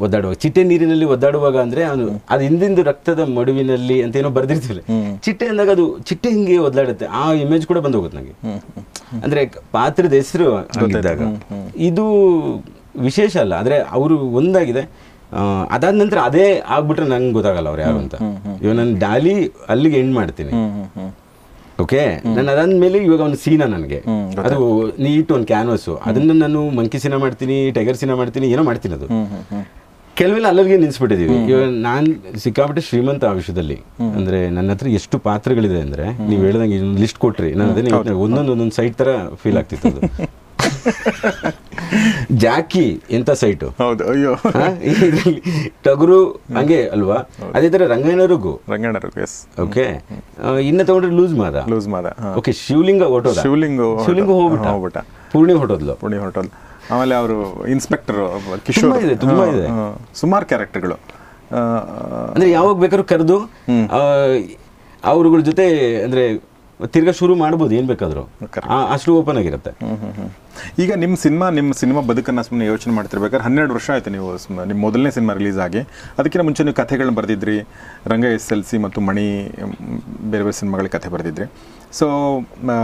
[0.05, 0.37] ಒದ್ದಾಡುವಾಗ.
[0.44, 4.83] ಚಿಟ್ಟೆ ನೀರಿನಲ್ಲಿ ಒದ್ದಾಡುವಾಗ ಅಂದರೆ ಅವನು ಅದು ಹಿಂದಿಂದು ರಕ್ತದ ಮಡುವಿನಲ್ಲಿ ಅಂತ ಏನೋ ಬರೆದಿರ್ತೀವಿ
[5.26, 7.09] ಚಿಟ್ಟೆ ಅಂದಾಗ ಅದು ಚಿಟ್ಟೆ ಹಿಂಗೆ ಒದ್ದಾಡುತ್ತೆ.
[7.20, 8.35] ಆ ಇಮೇಜ್ ಕೂಡ ಬಂದು ಹೋಗುತ್ತೆ ನನಗೆ
[9.24, 9.42] ಅಂದರೆ
[9.76, 10.48] ಪಾತ್ರದ ಹೆಸರು
[11.88, 12.07] ಇದು
[13.09, 13.55] ವಿಶೇಷ ಅಲ್ಲ.
[13.62, 14.85] ಆದರೆ ಅವರು ಒಂದಾಗಿದೆ.
[15.75, 18.14] ಅದಾದ ನಂತರ ಅದೇ ಆಗ್ಬಿಟ್ರೆ ನಂಗೆ ಗೊತ್ತಾಗಲ್ಲ ಅವ್ರು ಯಾರು ಅಂತ.
[18.62, 19.35] ಇವಾಗ ನಾನು ಡಾಲಿ
[19.68, 20.53] ಅಲ್ಲಿಗೆ ಎಂಡ್ ಮಾಡ್ತೀನಿ.
[21.83, 24.01] ಓಕೆ ನಾನು ಅದಾದ್ಮೇಲೆ ಇವಾಗ ಒಂದು ಸೀನ ನನಗೆ.
[24.47, 24.59] ಅದು
[25.05, 29.09] ನೀಟ್ ಒಂದು ಕ್ಯಾನ್ವಸ್ಸು ಅದನ್ನ ನಾನು ಮಂಕಿ ಸೀನಾ ಮಾಡ್ತೀನಿ ಟೈಗರ್ ಸಿನ ಮಾಡ್ತೀನಿ ಏನೋ ಮಾಡ್ತೀನಿ ಅದು.
[30.16, 31.37] ಕೆಲವೆಲ್ಲ ಅಲ್ಲಿಗೆ ನಿಲ್ಸ್ಬಿಟ್ಟಿದೀವಿ.
[31.51, 32.07] ಇವಾಗ ನಾನು
[32.38, 33.79] ಸಿಕ್ಕಾಪಟ್ಟೆ ಶ್ರೀಮಂತ ಆ ವಿಷಯದಲ್ಲಿ.
[34.18, 37.51] ಅಂದ್ರೆ ನನ್ನ ಹತ್ರ ಎಷ್ಟು ಪಾತ್ರಗಳಿದೆ ಅಂದ್ರೆ ನೀವು ಹೇಳ್ದಂಗೆ ಲಿಸ್ಟ್ ಕೊಟ್ರಿ.
[37.55, 37.95] ನಾನು ಅದನ್ನ
[38.27, 39.11] ಒಂದೊಂದು ಒಂದೊಂದು ಸೈಟ್ ತರ
[39.42, 40.03] ಫೀಲ್ ಆಗ್ತಿತ್ತು ಅದು.
[42.45, 42.85] ಜಾಕಿ
[43.16, 43.68] ಎಂತ ಸೈಟು.
[43.83, 44.33] ಹೌದು ಅಯ್ಯೋ.
[45.87, 46.18] ಟಗರು
[46.57, 47.18] ಹಂಗೆ ಅಲ್ವಾ?
[47.57, 47.83] ಅದೇ ತರ
[49.25, 49.87] ಎಸ್ ಓಕೆ.
[50.71, 51.64] ಇನ್ನ ತಗೊಂಡ್ರೆ ಲೂಸ್ ಮಾದ?
[51.73, 52.07] ಲೂಸ್ ಮಾದ
[52.40, 54.66] ಓಕೆ ಶಿವಲಿಂಗ ಹೊಟ್ಟೋದ ಶಿವಲಿಂಗ ಶಿವಲಿಂಗ ಹೋಗ್ಬಿಟ್ಟ?
[54.75, 54.99] ಹೋಗ್ಬಿಟ್ಟ.
[55.33, 56.51] ಪೂರ್ಣಿ ಹೊಟ್ಟೋದ್ಲು ಪೂರ್ಣಿ ಹೋಟೋದ್
[56.92, 57.37] ಆಮೇಲೆ ಅವರು
[57.75, 58.21] ಇನ್ಸ್ಪೆಕ್ಟರ್
[58.66, 58.97] ಕಿಶೋರ್.
[59.07, 59.66] ಇದೆ, ತುಂಬಾ ಇದೆ.
[60.21, 60.97] ಸುಮಾರು ಕ್ಯಾರೆಕ್ಟರ್ಗಳು
[62.33, 63.37] ಅಂದ್ರೆ ಯಾವಾಗ ಬೇಕಾದ್ರೂ ಕರೆದು
[65.11, 65.64] ಅವ್ರಗಳ ಜೊತೆ
[66.05, 66.25] ಅಂದ್ರೆ
[66.87, 68.28] ತಿರ್ಗಾ ಶುರು ಮಾಡ್ಬೋದು ಏನ್ ಬೇಕಾದರೂ.
[68.68, 69.70] ಆ- ಅಷ್ಟು ಓಪನ್ ಆಗಿರುತ್ತೆ.
[70.78, 75.11] ಈಗ ನಿಮ್ಮ ಸಿನಿಮಾ ನಿಮ್ಮ ಸಿನಿಮಾ ಬದುಕನ್ನು ಸುಮ್ಮನೆ ಯೋಚನೆ ಮಾಡ್ತಿರ್ಬೇಕಾದ್ರೆ ಹನ್ನೆರಡು ವರ್ಷ ಆಯಿತು ನೀವು ನಿಮ್ಮ ಮೊದಲನೇ
[75.11, 75.78] ಸಿನಿಮಾ ರಿಲೀಸ್ ಆಗಿ.
[76.18, 77.61] ಅದಕ್ಕಿಂತ ಮುಂಚೆ ನೀವು ಕಥೆಗಳನ್ನ ಬರೆದಿದ್ರಿ.
[78.06, 79.42] ರಂಗ ಎಸ್ ಎಲ್ ಸಿ ಮತ್ತು ಮಣಿ
[80.30, 81.46] ಬೇರೆ ಬೇರೆ ಸಿನಿಮಾಗಳಿಗೆ ಕಥೆ ಬರೆದಿದ್ರಿ.
[81.92, 82.38] ಸೊ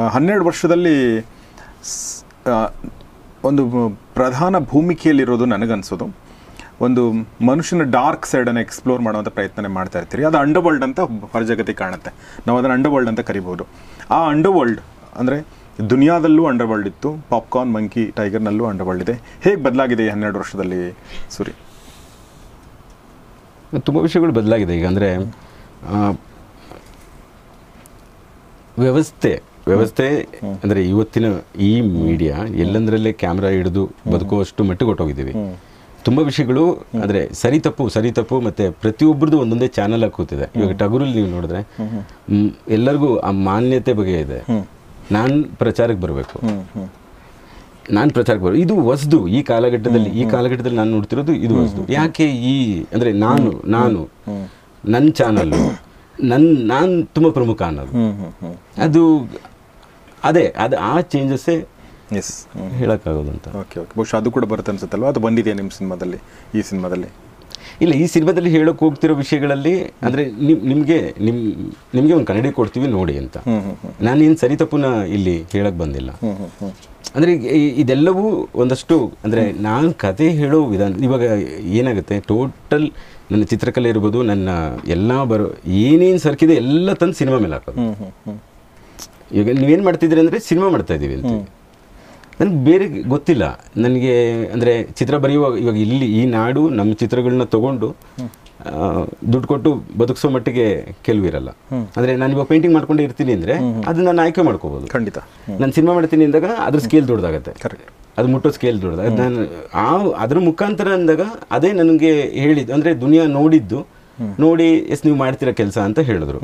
[0.08, 1.26] ಹನ್ನೆರಡು ವರ್ಷದಲ್ಲಿ
[3.44, 6.27] ಒಂದು ಪ್ರಧಾನ ಭೂಮಿಕೆಯಲ್ಲಿರೋದು ನನಗನ್ಸೋದು.
[6.86, 7.02] ಒಂದು
[7.48, 10.22] ಮನುಷ್ಯನ ಡಾರ್ಕ್ ಸೈಡನ್ನು ಎಕ್ಸ್ಪ್ಲೋರ್ ಮಾಡುವಂಥ ಪ್ರಯತ್ನ ಮಾಡ್ತಾ ಇರ್ತೀರಿ.
[10.28, 11.00] ಅದು ಅಂಡರ್ ವರ್ಲ್ಡ್ ಅಂತ
[11.32, 12.10] ಹೊರ ಜಗತ್ತಿಗೆ ಕಾಣುತ್ತೆ.
[12.46, 13.64] ನಾವು ಅದನ್ನು ಅಂಡರ್ ವರ್ಲ್ಡ್ ಅಂತ ಕರಿಬೋದು.
[14.16, 14.80] ಆ ಅಂಡರ್ ವರ್ಲ್ಡ್
[15.20, 15.38] ಅಂದರೆ
[15.90, 17.10] ದುನಿಯಾದಲ್ಲೂ ಅಂಡರ್ ವರ್ಲ್ಡ್ ಇತ್ತು.
[17.32, 19.16] ಪಾಪ್ಕಾರ್ನ್ ಮಂಕಿ ಟೈಗರ್ನಲ್ಲೂ ಅಂಡರ್ ವರ್ಲ್ಡ್ ಇದೆ.
[19.44, 20.80] ಹೇಗೆ ಬದಲಾಗಿದೆ ಈ ಹನ್ನೆರಡು ವರ್ಷದಲ್ಲಿ
[21.36, 21.54] ಸೂರಿ?
[23.88, 24.72] ತುಂಬ ವಿಷಯಗಳು ಬದಲಾಗಿದೆ.
[24.80, 25.10] ಈಗ ಅಂದರೆ
[28.84, 29.32] ವ್ಯವಸ್ಥೆ
[29.70, 30.06] ವ್ಯವಸ್ಥೆ
[30.64, 31.26] ಅಂದರೆ ಇವತ್ತಿನ
[31.68, 35.34] ಈ ಮೀಡಿಯಾ ಎಲ್ಲಂದ್ರಲ್ಲೇ ಕ್ಯಾಮ್ರಾ ಹಿಡಿದು ಬದುಕುವಷ್ಟು ಮಟ್ಟಿಗೆ ಹೊಟ್ಟೋಗಿದ್ದೀವಿ
[36.06, 36.64] ತುಂಬ ವಿಷಯಗಳು
[37.02, 40.46] ಅಂದರೆ ಸರಿ ತಪ್ಪು ಸರಿ ತಪ್ಪು ಮತ್ತು ಪ್ರತಿಯೊಬ್ಬರದ್ದು ಒಂದೊಂದೇ ಚಾನಲ್ ಕೂತಿದೆ.
[40.58, 41.60] ಇವಾಗ ಟಗುರಲ್ಲಿ ನೀವು ನೋಡಿದ್ರೆ
[42.76, 44.38] ಎಲ್ಲರಿಗೂ ಆ ಮಾನ್ಯತೆ ಬಗ್ಗೆ ಇದೆ.
[45.16, 46.38] ನಾನು ಪ್ರಚಾರಕ್ಕೆ ಬರಬೇಕು.
[47.96, 51.84] ನಾನು ಪ್ರಚಾರಕ್ಕೆ ಬರೋ ಇದು ಹೊಸದು ಈ ಕಾಲಘಟ್ಟದಲ್ಲಿ ಈ ಕಾಲಘಟ್ಟದಲ್ಲಿ ನಾನು ನೋಡ್ತಿರೋದು ಇದು ಹೊಸದು.
[51.98, 52.56] ಯಾಕೆ ಈ
[52.94, 54.00] ಅಂದರೆ ನಾನು ನಾನು
[54.94, 55.60] ನನ್ನ ಚಾನಲ್ಲು
[56.30, 57.92] ನನ್ನ ನಾನು ತುಂಬ ಪ್ರಮುಖ ಅನ್ನೋದು.
[58.86, 59.02] ಅದು
[60.28, 61.56] ಅದೇ ಅದು ಆ ಚೇಂಜಸ್ಸೇ
[62.20, 62.34] ಎಸ್
[62.80, 65.08] ಹೇಳೋಕ್ಕಾಗೋದು ಅಂತ ಓಕೆ ಓಕೆ ಬಹುಶಃ ಅದು ಕೂಡ ಬರುತ್ತೆ ಅನ್ಸುತ್ತಲ್ವಾ?
[65.12, 66.18] ಅದು ಬಂದಿದೆಯಾ ನಿಮ್ಮ ಸಿನಿಮಾದಲ್ಲಿ
[66.58, 67.08] ಈ ಸಿನಿಮಾದಲ್ಲಿ?
[67.84, 69.72] ಇಲ್ಲ ಈ ಸಿನಿಮಾದಲ್ಲಿ ಹೇಳೋಕೆ ಹೋಗ್ತಿರೋ ವಿಷಯಗಳಲ್ಲಿ
[70.06, 71.38] ಅಂದರೆ ನಿಮ್ ನಿಮಗೆ ನಿಮ್ಮ
[71.96, 73.36] ನಿಮಗೆ ಒಂದು ಕನ್ನಡಿ ಕೊಡ್ತೀವಿ ನೋಡಿ ಅಂತ.
[74.06, 76.10] ನಾನೇನು ಸರಿ ತಪ್ಪುನ ಇಲ್ಲಿ ಹೇಳಕ್ಕೆ ಬಂದಿಲ್ಲ.
[77.16, 77.32] ಅಂದರೆ
[77.82, 78.24] ಇದೆಲ್ಲವೂ
[78.62, 81.22] ಒಂದಷ್ಟು ಅಂದರೆ ನಾನು ಕತೆ ಹೇಳೋ ವಿಧಾನ ಇವಾಗ
[81.80, 82.86] ಏನಾಗುತ್ತೆ ಟೋಟಲ್
[83.30, 84.48] ನನ್ನ ಚಿತ್ರಕಲೆ ಇರ್ಬೋದು ನನ್ನ
[84.96, 85.46] ಎಲ್ಲ ಬರೋ
[85.86, 87.78] ಏನೇನು ಸರ್ಕಿದೆ ಎಲ್ಲ ತಂದು ಸಿನಿಮಾ ಮೇಲೆ ಹಾಕೋದು.
[89.38, 91.32] ಈಗ ನೀವೇನು ಮಾಡ್ತಿದ್ದೀರಿ ಅಂದರೆ ಸಿನಿಮಾ ಮಾಡ್ತಾ ಇದ್ದೀವಿ ಅಂತ.
[92.40, 93.44] ನನಗೆ ಬೇರೆ ಗೊತ್ತಿಲ್ಲ.
[93.84, 94.12] ನನಗೆ
[94.54, 97.88] ಅಂದರೆ ಚಿತ್ರ ಬರೆಯುವಾಗ ಇವಾಗ ಇಲ್ಲಿ ಈ ನಾಡು ನಮ್ಮ ಚಿತ್ರಗಳನ್ನ ತಗೊಂಡು
[99.32, 99.70] ದುಡ್ಡು ಕೊಟ್ಟು
[100.00, 100.66] ಬದುಕಿಸೋ ಮಟ್ಟಿಗೆ
[101.06, 101.50] ಕೆಲವಿರಲ್ಲ
[101.96, 103.54] ಅಂದರೆ ನಾನು ಇವಾಗ ಪೇಂಟಿಂಗ್ ಮಾಡ್ಕೊಂಡೇ ಇರ್ತೀನಿ ಅಂದರೆ
[103.90, 104.86] ಅದು ನಾನು ಆಯ್ಕೆ ಮಾಡ್ಕೋಬೋದು.
[104.94, 105.18] ಖಂಡಿತ.
[105.60, 107.52] ನಾನು ಸಿನಿಮಾ ಮಾಡ್ತೀನಿ ಅಂದಾಗ ಅದ್ರ ಸ್ಕೇಲ್ ದೊಡ್ಡದಾಗತ್ತೆ.
[107.64, 109.42] ಕರೆಕ್ಟ್ ಅದು ಮುಟ್ಟೋ ಸ್ಕೇಲ್ ದೊಡ್ಡದಾಗ ನಾನು
[109.84, 109.88] ಆ
[110.24, 111.24] ಅದ್ರ ಮುಖಾಂತರ ಅಂದಾಗ
[111.56, 112.10] ಅದೇ ನನಗೆ
[112.44, 113.80] ಹೇಳಿದ್ದು ಅಂದರೆ ದುನಿಯಾ ನೋಡಿದ್ದು
[114.40, 116.40] ನೋಡಿ ಎಸ್ ನೀವು ಮಾಡ್ತೀರಾ ಕೆಲಸ ಅಂತ ಹೇಳಿದ್ರು.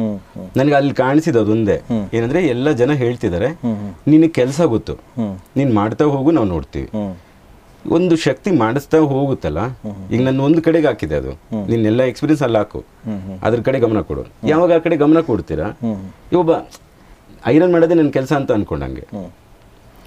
[0.57, 1.77] ನನಗೆ ಅಲ್ಲಿ ಕಾಣಿಸಿದ ಅದೊಂದೇ.
[2.17, 3.49] ಏನಂದ್ರೆ ಎಲ್ಲ ಜನ ಹೇಳ್ತಿದ್ದಾರೆ
[4.13, 4.95] ನಿನ್ನ ಕೆಲಸ ಗೊತ್ತು.
[5.57, 6.89] ನೀನ್ ಮಾಡ್ತಾ ಹೋಗು ನಾವು ನೋಡ್ತೀವಿ.
[7.97, 9.61] ಒಂದು ಶಕ್ತಿ ಮಾಡಿಸ್ತಾ ಹೋಗುತ್ತಲ್ಲ
[10.13, 11.33] ಈಗ ನನ್ನ ಒಂದು ಕಡೆಗೆ ಹಾಕಿದೆ ಅದು.
[11.71, 12.81] ನಿನ್ನೆಲ್ಲ ಎಕ್ಸ್ಪೀರಿಯನ್ಸ್ ಅಲ್ಲಿ ಹಾಕು.
[13.47, 14.23] ಅದ್ರ ಕಡೆ ಗಮನ ಕೊಡು.
[14.53, 15.69] ಯಾವಾಗ ಆ ಕಡೆ ಗಮನ ಕೊಡ್ತೀರಾ?
[16.41, 16.53] ಒಬ್ಬ
[17.53, 19.05] ಐರನ್ ಮಾಡೋದೇ ನನ್ನ ಕೆಲಸ ಅಂತ ಅನ್ಕೊಂಡಂಗೆ.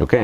[0.04, 0.22] ಓಕೆ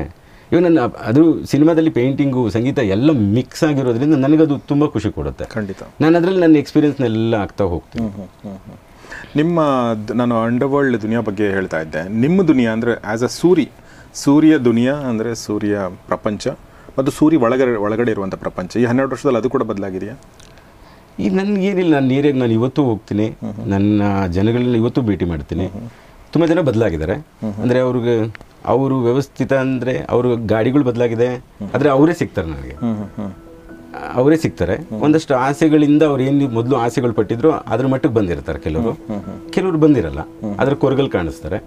[0.54, 5.46] ಇವಾಗ ನನ್ನ ಅದು ಸಿನಿಮಾದಲ್ಲಿ ಪೇಂಟಿಂಗು ಸಂಗೀತ ಎಲ್ಲ ಮಿಕ್ಸ್ ಆಗಿರೋದ್ರಿಂದ ನನಗದು ತುಂಬ ಖುಷಿ ಕೊಡುತ್ತೆ.
[5.54, 5.82] ಖಂಡಿತ.
[6.04, 8.10] ನಾನು ಅದರಲ್ಲಿ ನನ್ನ ಎಕ್ಸ್ಪೀರಿಯನ್ಸ್ನೆಲ್ಲ ಆಗ್ತಾ ಹೋಗ್ತೀನಿ.
[9.39, 9.58] ನಿಮ್ಮ
[10.20, 12.04] ನಾನು ನಾನು ಅಂಡರ್ವರ್ಲ್ಡ್ ದುನಿಯಾ ಬಗ್ಗೆ ಹೇಳ್ತಾ ಇದ್ದೆ.
[12.26, 13.66] ನಿಮ್ಮ ದುನಿಯಾ ಅಂದರೆ ಆ್ಯಸ್ ಅ ಸೂರಿ
[14.24, 15.80] ಸೂರ್ಯ ದುನಿಯಾ ಅಂದರೆ ಸೂರ್ಯ
[16.12, 16.46] ಪ್ರಪಂಚ
[16.98, 18.72] ಮತ್ತು ಸೂರ್ಯ ಒಳಗಡೆ ಒಳಗಡೆ ಇರುವಂಥ ಪ್ರಪಂಚ.
[18.84, 20.16] ಈ ಹನ್ನೆರಡು ವರ್ಷದಲ್ಲಿ ಅದು ಕೂಡ ಬದಲಾಗಿದೆಯಾ?
[21.24, 23.28] ಈ ನನಗೇನಿಲ್ಲ ನಾನು ನೀರಿಗೆ ನಾನು ಇವತ್ತು ಹೋಗ್ತೀನಿ.
[23.76, 24.02] ನನ್ನ
[24.38, 25.68] ಜನಗಳನ್ನ ಇವತ್ತು ಭೇಟಿ ಮಾಡ್ತೀನಿ.
[26.34, 27.18] ತುಂಬ ಜನ ಬದಲಾಗಿದ್ದಾರೆ.
[27.63, 28.16] ಅಂದರೆ ಅವ್ರಿಗೆ
[28.71, 31.30] ಅವರು ವ್ಯವಸ್ಥಿತ ಅಂದರೆ ಅವರು ಗಾಡಿಗಳು ಬದಲಾಗಿದೆ
[31.73, 32.76] ಆದರೆ ಅವರೇ ಸಿಗ್ತಾರೆ ನನಗೆ.
[34.19, 34.76] ಅವರೇ ಸಿಗ್ತಾರೆ.
[35.06, 38.93] ಒಂದಷ್ಟು ಆಸೆಗಳಿಂದ ಅವ್ರು ಏನು ಮೊದಲು ಆಸೆಗಳು ಪಟ್ಟಿದ್ರು ಅದ್ರ ಮಟ್ಟಕ್ಕೆ ಬಂದಿರ್ತಾರೆ ಕೆಲವರು.
[39.49, 40.21] ಕೆಲವರು ಬಂದಿರಲ್ಲ
[40.60, 41.60] ಅದ್ರ ಕೊರಗಲ್ ಕಾಣಿಸ್ತಾರೆ.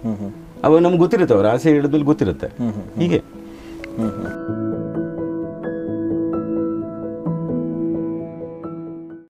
[0.64, 2.48] ಅವಾಗ ನಮ್ಗೆ ಗೊತ್ತಿರುತ್ತೆ ಅವ್ರ ಆಸೆ ಹೇಳಿದ್ಮೇಲೆ ಗೊತ್ತಿರುತ್ತೆ.
[3.00, 3.20] ಹೀಗೆ.